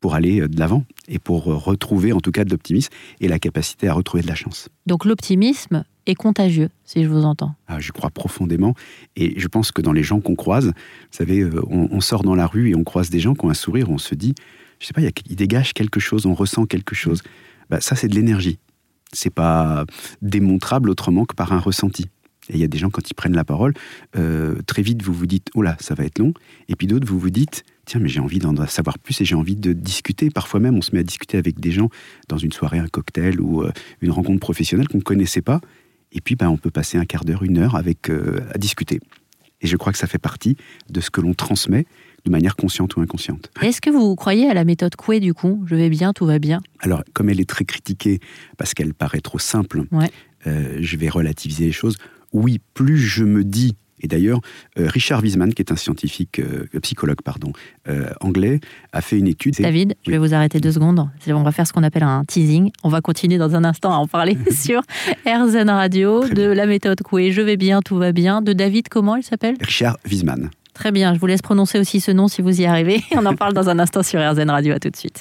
pour 0.01 0.15
aller 0.15 0.47
de 0.47 0.59
l'avant 0.59 0.85
et 1.09 1.19
pour 1.19 1.45
retrouver 1.45 2.13
en 2.13 2.21
tout 2.21 2.31
cas 2.31 2.45
de 2.45 2.51
l'optimisme 2.51 2.93
et 3.21 3.29
la 3.29 3.39
capacité 3.39 3.89
à 3.89 3.95
retrouver 3.95 4.23
de 4.23 4.29
la 4.29 4.35
chance. 4.35 4.69
Donc 4.87 5.05
l'optimisme 5.05 5.85
est 6.07 6.15
contagieux, 6.15 6.69
si 6.85 7.03
je 7.03 7.09
vous 7.09 7.25
entends. 7.25 7.55
Ah, 7.67 7.81
je 7.81 7.93
crois 7.93 8.11
profondément 8.11 8.75
et 9.17 9.39
je 9.39 9.49
pense 9.49 9.73
que 9.73 9.83
dans 9.83 9.93
les 9.93 10.03
gens 10.03 10.21
qu'on 10.21 10.37
croise, 10.37 10.67
vous 10.67 10.73
savez, 11.11 11.49
on, 11.69 12.01
sort 12.01 12.23
dans 12.23 12.35
la 12.35 12.47
rue 12.47 12.71
et 12.71 12.77
on 12.77 12.85
croise 12.85 13.11
des 13.11 13.21
gens 13.21 13.35
qui 13.35 13.45
ont 13.45 13.51
un 13.51 13.55
sourire, 13.55 13.91
on 13.91 13.99
se 13.99 14.15
dit, 14.15 14.35
je 14.79 14.87
sais 14.87 14.93
pas, 14.93 15.01
ils 15.01 15.37
dégagent 15.37 15.73
quelque 15.73 16.01
chose, 16.01 16.27
on 16.27 16.35
ressent 16.35 16.67
quelque 16.67 16.95
chose. 16.95 17.23
Bah, 17.71 17.81
ça, 17.81 17.97
c'est 17.97 18.09
de 18.09 18.15
l'énergie. 18.15 18.59
C'est 19.13 19.31
pas 19.31 19.85
démontrable 20.23 20.91
autrement 20.91 21.25
que 21.25 21.35
par 21.35 21.53
un 21.53 21.59
ressenti. 21.59 22.07
Et 22.51 22.55
il 22.55 22.61
y 22.61 22.65
a 22.65 22.69
des 22.69 22.79
gens, 22.79 22.91
quand 22.91 23.09
ils 23.11 23.15
prennent 23.15 23.35
la 23.35 23.45
parole, 23.45 23.75
euh, 24.17 24.57
très 24.67 24.83
vite, 24.83 25.03
vous 25.03 25.13
vous 25.13 25.27
dites, 25.27 25.49
oh 25.55 25.63
là, 25.63 25.77
ça 25.81 25.95
va 25.95 26.05
être 26.05 26.19
long. 26.19 26.33
Et 26.69 26.77
puis 26.77 26.87
d'autres, 26.87 27.07
vous 27.07 27.19
vous 27.19 27.31
dites, 27.31 27.65
tiens, 27.85 28.01
mais 28.01 28.09
j'ai 28.09 28.21
envie 28.21 28.39
d'en 28.39 28.55
savoir 28.67 28.99
plus 28.99 29.21
et 29.21 29.25
j'ai 29.25 29.35
envie 29.35 29.57
de 29.57 29.73
discuter. 29.73 30.31
Parfois 30.31 30.61
même, 30.61 30.77
on 30.77 30.83
se 30.83 30.95
met 30.95 31.01
à 31.01 31.05
discuter 31.05 31.39
avec 31.39 31.61
des 31.61 31.73
gens 31.73 31.89
dans 32.29 32.39
une 32.39 32.53
soirée, 32.53 32.79
un 32.79 32.89
cocktail 32.89 33.41
ou 33.41 33.63
euh, 33.63 33.73
une 34.01 34.11
rencontre 34.11 34.41
professionnelle 34.41 34.89
qu'on 34.89 34.99
ne 34.99 35.03
connaissait 35.03 35.43
pas. 35.43 35.61
Et 36.13 36.21
puis, 36.21 36.37
ben, 36.37 36.49
on 36.49 36.57
peut 36.57 36.71
passer 36.71 36.99
un 36.99 37.05
quart 37.05 37.25
d'heure, 37.25 37.43
une 37.43 37.59
heure 37.59 37.75
avec, 37.75 38.11
euh, 38.11 38.41
à 38.55 38.59
discuter. 38.59 39.01
Et 39.61 39.67
je 39.67 39.77
crois 39.77 39.93
que 39.93 39.99
ça 39.99 40.07
fait 40.07 40.19
partie 40.19 40.57
de 40.91 41.01
ce 41.01 41.11
que 41.11 41.21
l'on 41.21 41.35
transmet 41.35 41.87
de 42.25 42.31
manière 42.31 42.57
consciente 42.57 42.97
ou 42.97 43.01
inconsciente. 43.01 43.51
Est-ce 43.63 43.81
que 43.81 43.91
vous 43.91 44.15
croyez 44.15 44.49
à 44.49 44.55
la 44.55 44.65
méthode 44.65 44.95
Coué 44.97 45.21
du 45.21 45.35
coup? 45.35 45.65
Je 45.67 45.75
vais 45.75 45.89
bien, 45.89 46.13
tout 46.13 46.27
va 46.27 46.39
bien 46.39 46.61
Alors, 46.81 47.03
comme 47.13 47.29
elle 47.31 47.41
est 47.41 47.49
très 47.49 47.65
critiquée 47.65 48.21
parce 48.59 48.75
qu'elle 48.75 48.95
paraît 48.95 49.21
trop 49.21 49.39
simple, 49.39 49.85
je 50.45 50.97
vais 50.97 51.09
relativiser 51.09 51.67
les 51.67 51.73
choses 51.73 51.97
oui, 52.33 52.61
plus 52.75 52.99
je 52.99 53.25
me 53.25 53.45
dis 53.45 53.77
et 54.01 54.09
d'ailleurs, 54.09 54.41
euh, 54.79 54.89
Richard 54.89 55.23
Wiseman, 55.23 55.53
qui 55.55 55.63
est 55.63 55.73
un 55.73 55.77
scientifique, 55.77 56.39
euh, 56.39 56.67
psychologue 56.83 57.23
pardon, 57.25 57.53
euh, 57.89 58.11
anglais, 58.21 58.61
a 58.93 59.01
fait 59.01 59.19
une 59.19 59.27
étude. 59.27 59.55
David, 59.59 59.95
je 60.05 60.11
vais 60.11 60.19
vous 60.19 60.35
arrêter 60.35 60.61
deux 60.61 60.73
secondes. 60.73 61.09
On 61.29 61.43
va 61.43 61.53
faire 61.53 61.67
ce 61.67 61.73
qu'on 61.73 61.83
appelle 61.83 62.03
un 62.03 62.25
teasing. 62.25 62.71
On 62.85 62.89
va 62.89 63.01
continuer 63.01 63.39
dans 63.39 63.55
un 63.55 63.65
instant 63.65 63.93
à 63.93 63.97
en 63.97 64.07
parler 64.07 64.37
sur 64.51 64.83
RZN 65.27 65.71
Radio, 65.71 66.29
de 66.29 66.43
la 66.43 66.67
méthode 66.67 67.01
Coué, 67.03 67.33
Je 67.33 67.43
vais 67.43 67.57
bien, 67.57 67.81
tout 67.81 67.97
va 67.97 68.13
bien. 68.13 68.43
De 68.43 68.53
David, 68.53 68.89
comment 68.89 69.17
il 69.17 69.23
s'appelle? 69.23 69.57
Richard 69.61 69.97
Wiseman. 70.09 70.51
Très 70.75 70.93
bien, 70.93 71.15
je 71.15 71.19
vous 71.19 71.27
laisse 71.27 71.41
prononcer 71.41 71.79
aussi 71.79 72.01
ce 72.01 72.11
nom 72.11 72.29
si 72.29 72.43
vous 72.43 72.61
y 72.61 72.67
arrivez. 72.67 73.03
On 73.17 73.25
en 73.25 73.35
parle 73.35 73.55
dans 73.55 73.71
un 73.71 73.79
instant 73.79 74.03
sur 74.03 74.21
RZN 74.21 74.51
Radio. 74.51 74.75
À 74.75 74.79
tout 74.79 74.91
de 74.91 74.97
suite. 74.97 75.15